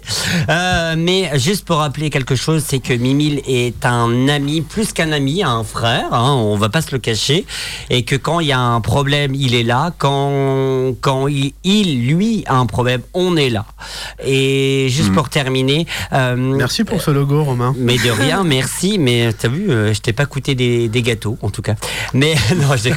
[0.50, 5.12] Euh, mais juste pour rappeler quelque chose, c'est que Mimile est un ami, plus qu'un
[5.12, 7.46] ami, un frère, hein, on va pas se le cacher.
[7.90, 9.92] Et que quand il y a un problème, il est là.
[9.98, 13.66] Quand, quand il, il, lui, a un problème, on est là.
[14.26, 15.86] Et juste pour terminer.
[16.14, 17.74] euh, Merci pour ce logo, Romain.
[17.78, 18.98] mais de rien, merci.
[19.00, 21.76] Mais t'as vu, euh, je t'ai pas coûté des, des gâteaux, en tout cas.
[22.14, 22.90] Mais non, je.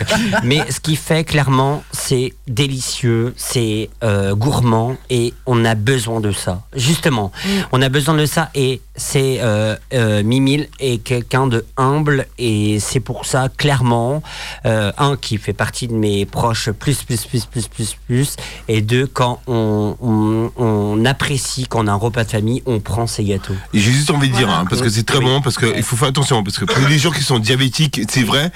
[0.45, 6.33] Mais ce qui fait clairement, c'est délicieux, c'est euh, gourmand, et on a besoin de
[6.33, 6.63] ça.
[6.75, 7.33] Justement,
[7.73, 12.79] on a besoin de ça, et c'est euh, euh, Mimile est quelqu'un de humble, et
[12.81, 14.23] c'est pour ça clairement
[14.67, 18.37] euh, un qui fait partie de mes proches plus plus plus plus plus plus,
[18.69, 22.81] et deux quand on, on, on apprécie quand on a un repas de famille, on
[22.81, 23.55] prend ses gâteaux.
[23.73, 26.09] J'ai juste envie de dire, hein, parce que c'est très bon, parce qu'il faut faire
[26.09, 28.51] attention, parce que pour les gens qui sont diabétiques, c'est vrai,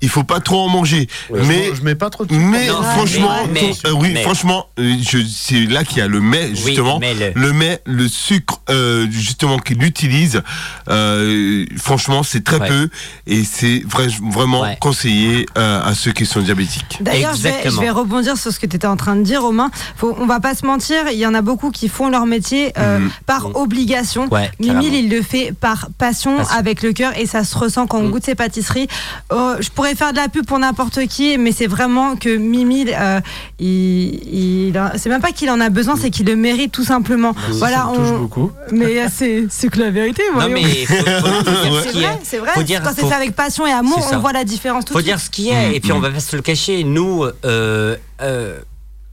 [0.00, 1.08] il faut pas trop en manger.
[1.32, 4.66] mais je mets pas trop de mais Non, franchement, mais- mais- euh, oui, mais- franchement,
[4.78, 8.08] euh, je- c'est là qu'il y a le mets justement, mais le- le mets, le
[8.08, 10.42] sucre euh, justement qu'il utilise.
[10.88, 12.68] euh, franchement, c'est très Ouais.
[12.68, 12.88] peu
[13.26, 16.98] et c'est vrai, vraiment conseillé euh, à ceux qui sont diabétiques.
[17.00, 19.42] D'ailleurs, je vais, je vais rebondir sur ce que tu étais en train de dire,
[19.42, 19.70] Romain.
[19.96, 22.72] Faut, on va pas se mentir, il y en a beaucoup qui font leur métier
[22.78, 23.10] euh, Mhm.
[23.26, 24.28] par obligation.
[24.30, 27.98] Ouais, Mimile, il le fait par passion, avec le cœur, et ça se ressent quand
[27.98, 28.88] on goûte ses pâtisseries.
[29.32, 32.94] Euh, je pourrais faire de la pub pour n'importe qui, mais c'est vraiment que Mimile,
[32.98, 33.20] euh,
[33.58, 37.34] il, il c'est même pas qu'il en a besoin, c'est qu'il le mérite tout simplement.
[37.54, 38.50] voilà, ça me touche on- beaucoup.
[38.72, 40.22] Mais euh, c'est c'est que la vérité.
[40.38, 42.18] Non mais faut, faut- faut dire ce c'est qui vrai, est.
[42.24, 42.50] c'est vrai.
[42.54, 45.00] Faut dire- quand c'est fait avec passion et amour, on voit la différence tout faut
[45.00, 47.96] de dire ce qui est et puis on va pas se le cacher nous euh,
[48.22, 48.58] euh,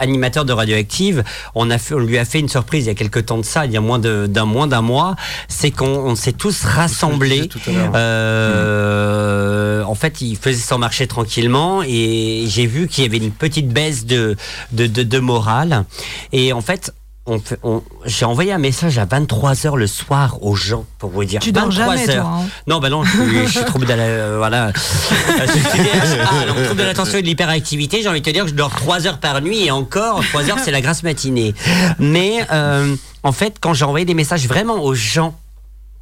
[0.02, 1.24] animateurs de radioactive.
[1.56, 3.46] On a fait, on lui a fait une surprise il y a quelques temps de
[3.46, 5.16] ça il y a moins de- d'un moins d'un mois.
[5.48, 7.48] C'est qu'on on s'est tous rassemblés.
[7.96, 13.32] Euh, en fait il faisait son marché tranquillement et j'ai vu qu'il y avait une
[13.32, 14.36] petite baisse de
[14.72, 15.86] de, de, de morale.
[16.34, 16.94] Et en fait
[17.28, 21.24] on fait- on- j'ai envoyé un message à 23h le soir aux gens pour vous
[21.24, 22.26] dire Tu dors 23 jamais, toi, heures.
[22.28, 22.46] hein.
[22.68, 24.72] Non, bah non, je suis, je suis trouble de la, euh, voilà.
[24.76, 28.02] Je suis TDAH, donc trouble de l'attention et de l'hyperactivité.
[28.02, 30.50] J'ai envie de te dire que je dors 3 heures par nuit et encore 3
[30.50, 31.54] heures c'est la grasse matinée.
[32.00, 35.38] Mais euh, en fait, quand j'ai envoyé des messages vraiment aux gens,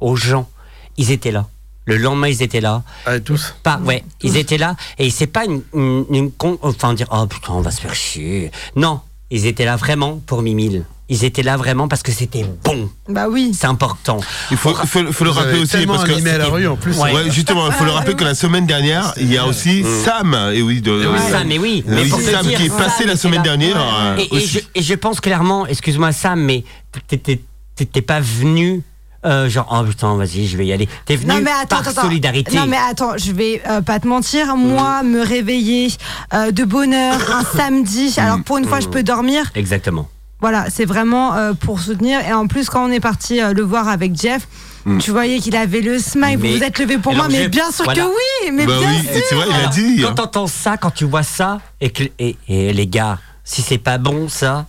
[0.00, 0.48] aux gens,
[0.96, 1.46] ils étaient là.
[1.86, 2.82] Le lendemain, ils étaient là.
[3.24, 3.54] tous.
[3.62, 7.26] Pas, ouais, ils étaient là et c'est pas une, une, une con- enfin dire oh
[7.26, 8.50] putain on va se faire chier.
[8.76, 9.00] Non,
[9.30, 10.84] ils étaient là vraiment pour Mimile.
[11.12, 12.88] Ils étaient là vraiment parce que c'était bon.
[13.08, 13.50] Bah oui.
[13.52, 14.20] C'est important.
[14.52, 16.96] Il faut, faut- faut le rappeler aussi parce que animé à la rue, en plus.
[16.98, 17.30] Ouais, Ouais.
[17.32, 20.62] justement, il faut le rappeler que la semaine dernière, il y a aussi Sam, et
[20.62, 21.82] oui, de, Oui, Sam, mais oui.
[21.86, 23.76] Mais pour te Sam dire, qui est Sam passé la semaine dernière.
[23.76, 24.46] euh, Et, et aussi.
[24.46, 26.62] je, et je pense clairement, excuse-moi Sam, mais
[27.08, 28.82] t'étais pas venu
[29.26, 30.88] euh, genre oh putain vas-y je vais y aller.
[31.04, 32.56] T'es venu Non mais attends, par attends, solidarité.
[32.56, 35.88] Non mais attends, je vais euh, pas te mentir, moi me réveiller
[36.34, 39.50] euh, de bonne heure un samedi, alors pour une fois je peux dormir.
[39.54, 40.08] Exactement.
[40.40, 42.20] Voilà, c'est vraiment euh, pour soutenir.
[42.26, 44.46] Et en plus, quand on est parti euh, le voir avec Jeff,
[44.86, 44.96] Mm.
[44.96, 46.38] tu voyais qu'il avait le smile.
[46.40, 48.00] Mais- vous vous êtes levé pour moi, mais bien sûr voilà.
[48.02, 49.22] que oui, mais Bah bien oui, sûr.
[49.28, 50.14] tu vois, il a dit, Quand hein.
[50.14, 53.98] t'entends ça, quand tu vois ça, et, que, et, et les gars, si c'est pas
[53.98, 54.64] bon ça,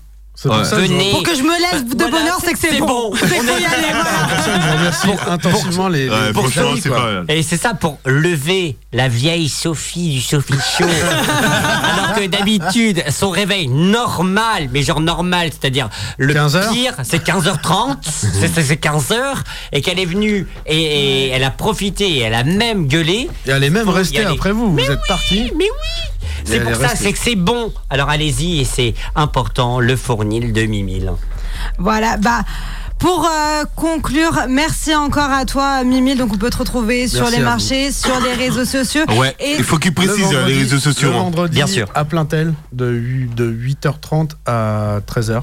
[0.49, 1.11] pour ça que je- venez.
[1.11, 3.11] Pour que je me lève de Voilà, heure, c'est que c'est bon.
[3.15, 3.93] C'est faut y voilà.
[3.93, 7.09] pour ça remercie intensivement les, les pour les amis, ça, quoi.
[7.29, 10.83] Et c'est ça pour lever la vieille Sophie du Sophie Show.
[11.83, 17.23] Alors que d'habitude, son réveil normal, mais genre normal, c'est-à-dire le 15 heures pire, c'est
[17.23, 19.15] 15h30, c'est- c'est c'est 15h,
[19.71, 23.29] et qu'elle est venue et, et elle a profité, et elle a même gueulé.
[23.45, 24.35] Et elle est même restée aller.
[24.35, 24.71] après vous.
[24.71, 25.51] Mais vous êtes parti.
[25.57, 27.71] Mais oui C'est pour ça, c'est que c'est bon.
[27.89, 31.13] Alors allez-y, et c'est important, le fournil de Mimile.
[31.77, 32.41] Voilà, bah.
[33.01, 36.15] Pour euh, conclure, merci encore à toi, Mimi.
[36.15, 39.01] Donc, on peut te retrouver sur Merci les à marchés, sur les réseaux sociaux.
[39.17, 41.09] Ouais, Et il faut qu'il précise Le euh, les réseaux sociaux.
[41.09, 41.19] Le hein.
[41.23, 41.61] vendredi,
[41.95, 45.41] à Plaintel, de, hu- de 8h30 à 13h.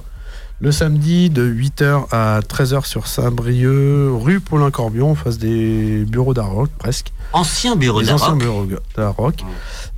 [0.61, 6.71] Le samedi, de 8h à 13h sur Saint-Brieuc, rue Paulin-Corbion, en face des bureaux d'Aroc,
[6.79, 7.13] presque.
[7.33, 9.45] Ancien bureau Les anciens bureaux d'Aroc.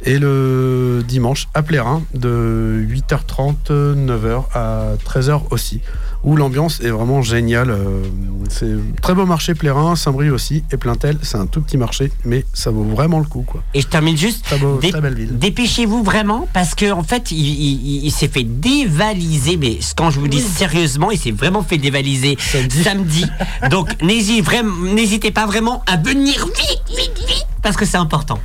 [0.04, 5.80] Et le dimanche, à Plérin, de 8h30, 9h à 13h aussi,
[6.22, 7.70] où l'ambiance est vraiment géniale.
[7.70, 8.02] euh,
[8.48, 12.10] C'est un très beau marché Plérin, Saint-Brieuc aussi, et Plaintel, c'est un tout petit marché,
[12.24, 13.42] mais ça vaut vraiment le coup.
[13.46, 13.62] Quoi.
[13.74, 14.44] Et je termine juste.
[14.80, 14.90] Dé-.
[15.32, 19.56] Dépêchez-vous vraiment parce que en fait, il, il- il- il s'est fait dévaliser.
[19.56, 23.24] Mais quand je vous dis sérieusement, il s'est vraiment fait dévaliser samedi.
[23.70, 28.38] Donc n'hésitez vraiment, n'hésitez pas vraiment à venir vite, vite, vite parce que c'est important.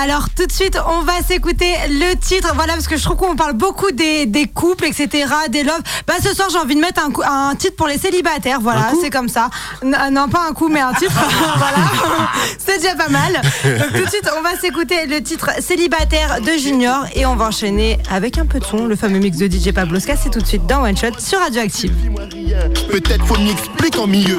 [0.00, 2.52] Alors tout de suite, on va s'écouter le titre.
[2.54, 5.82] Voilà, parce que je trouve qu'on parle beaucoup des, des couples, etc., des loves.
[6.06, 8.60] Bah ce soir, j'ai envie de mettre un, coup- un titre pour les célibataires.
[8.60, 9.50] Voilà, c'est comme ça.
[9.82, 11.12] N- non, pas un coup, mais un titre.
[11.56, 11.76] voilà,
[12.58, 13.32] c'est déjà pas mal.
[13.34, 17.46] Donc tout de suite, on va s'écouter le titre Célibataire de Junior et on va
[17.48, 20.16] enchaîner avec un peu de son, le fameux mix de DJ Pabloska.
[20.16, 21.92] C'est tout de suite dans One Shot sur Radioactive.
[22.90, 24.38] Peut-être faut m'expliquer en milieu.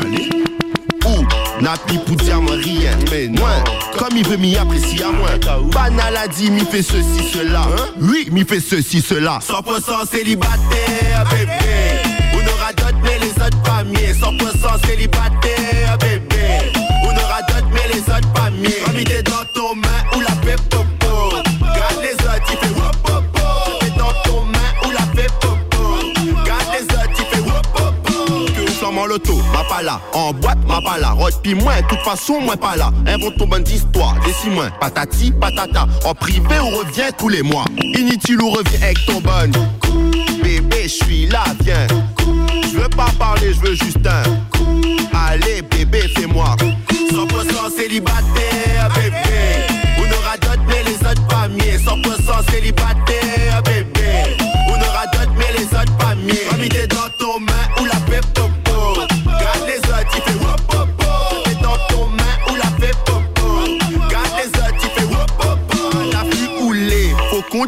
[1.05, 1.25] Ou
[1.63, 2.91] Napi pour dire moi rien.
[3.09, 3.45] Mais non,
[3.97, 5.29] comme il veut m'y apprécier à moi.
[5.71, 7.61] Banal a dit, m'y fait ceci, cela.
[8.01, 9.39] Oui, m'y fait ceci, cela.
[9.39, 11.53] 100% célibataire, bébé.
[12.33, 14.13] On aura d'autres, mais les autres pas mieux.
[14.13, 16.73] 100% célibataire, bébé.
[17.01, 19.32] On aura d'autres, mais les autres pas mieux.
[29.51, 30.01] Ma pas là.
[30.13, 31.11] En boîte, ma pas là.
[31.11, 32.91] Roche pis moi, de toute façon, moi pas là.
[33.07, 34.69] Invente ton bonne histoire, décide moi.
[34.79, 35.87] Patati, patata.
[36.05, 37.65] En privé ou reviens tous les mois.
[37.81, 39.51] Inutile ou reviens avec ton bon.
[40.43, 41.87] Bébé, je suis là, viens.
[42.71, 44.23] Je veux pas parler, je veux juste un.
[45.27, 46.55] Allez, bébé, fais-moi.
[47.11, 49.19] 100% célibataire, bébé.
[49.99, 51.77] On aura d'autres, mais les autres pas mieux.
[51.77, 53.12] 100% célibataire,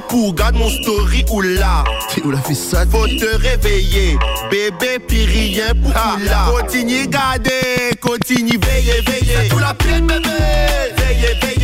[0.09, 1.83] pour garde mon story ou là.
[2.23, 4.17] Où la fait ça Faut te réveiller,
[4.49, 6.45] bébé, puis rien pour là.
[6.49, 9.49] Continue garder, continue veiller, veiller.
[9.49, 10.29] Tout la plaine, bébé.
[10.97, 11.54] Veillez, veillez.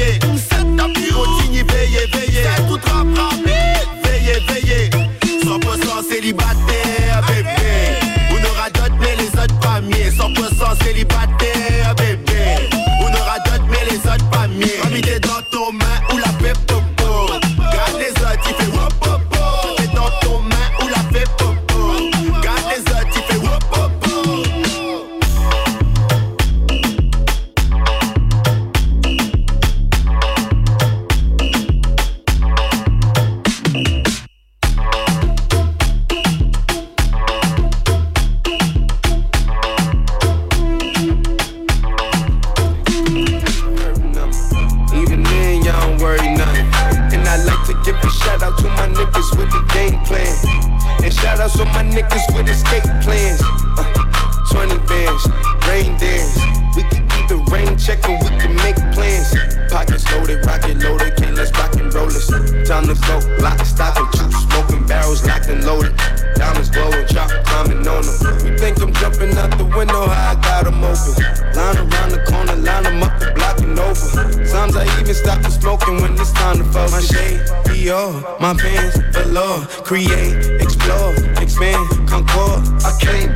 [62.93, 63.43] the go.
[63.43, 65.95] Lock, stock, and two smoking barrels locked and loaded.
[66.35, 68.45] Diamonds glowing, chop climbing on them.
[68.45, 70.07] You think I'm jumping out the window?
[70.07, 71.13] How I got them open.
[71.55, 74.45] Line around the corner, line them up the block and over.
[74.45, 78.53] Sometimes I even stop the smoking when it's time to fuck My shade, Dior, my
[78.53, 79.65] pants, below.
[79.83, 82.61] Create, explore, expand, concord.
[82.83, 83.31] I came.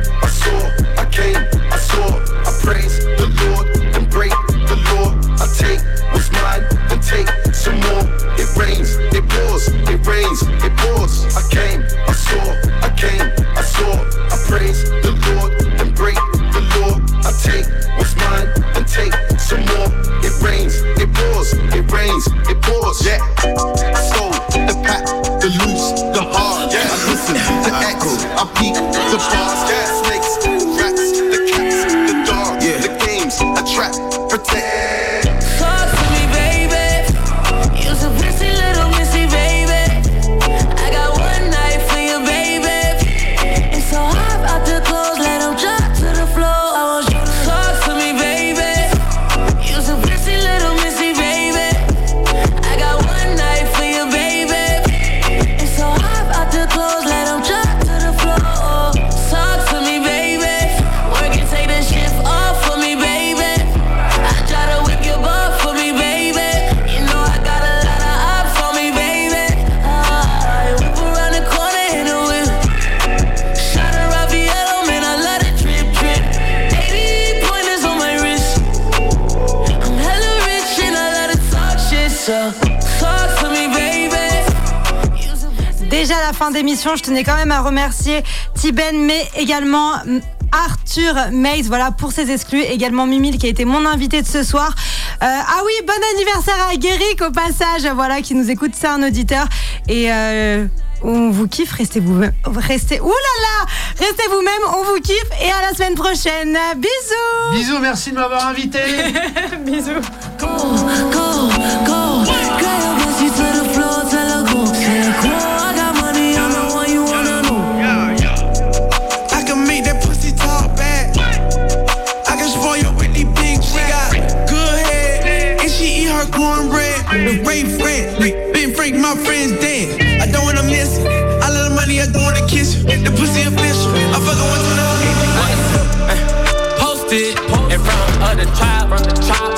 [86.56, 88.22] D'émission, je tenais quand même à remercier
[88.54, 90.20] Tiben, mais également mm,
[90.52, 94.42] Arthur Mays, voilà pour ses exclus, également Mimile qui a été mon invité de ce
[94.42, 94.74] soir.
[95.22, 99.02] Euh, ah oui, bon anniversaire à Guéric au passage, voilà qui nous écoute, c'est un
[99.06, 99.46] auditeur
[99.86, 100.66] et euh,
[101.02, 103.66] on vous kiffe, restez vous restez ouh là là,
[103.98, 106.56] restez vous-même, on vous kiffe et à la semaine prochaine.
[106.76, 107.52] Bisous.
[107.52, 108.80] Bisous, merci de m'avoir invité.
[109.60, 110.00] Bisous.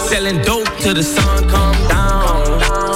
[0.08, 2.40] Selling dope till the sun come down.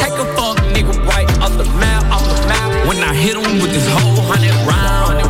[0.00, 2.88] Take a fuck nigga right off the map, off the map.
[2.88, 5.20] When I hit him with this whole hundred round,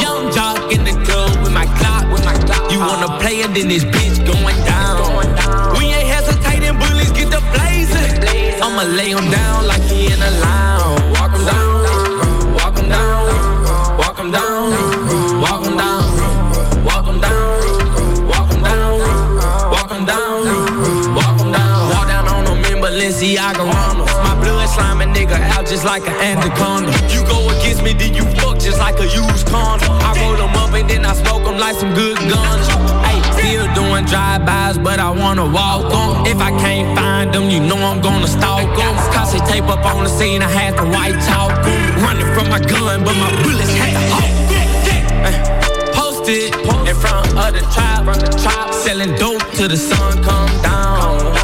[0.00, 2.72] young jock in the club with my clock, with my clock.
[2.72, 4.96] You wanna play it, then this bitch going down.
[5.76, 8.16] We ain't hesitating, bullies get the blazing.
[8.62, 9.55] I'ma lay him down
[25.76, 26.90] just like an anaconda.
[27.12, 29.92] You go against me, then you fuck just like a used condom.
[30.08, 32.66] I roll them up and then I smoke them like some good guns.
[33.04, 36.24] Hey, still doing drive-bys, but I wanna walk them.
[36.32, 38.94] If I can't find them, you know I'm gonna stalk them.
[39.12, 41.52] Cause tape up on the scene, I had to white talk.
[42.04, 44.72] Running from my gun, but my bullets had to hawk 'em.
[45.28, 45.36] Eh,
[46.24, 46.48] hey,
[46.88, 51.35] in front of the tribe, selling dope till the sun come down.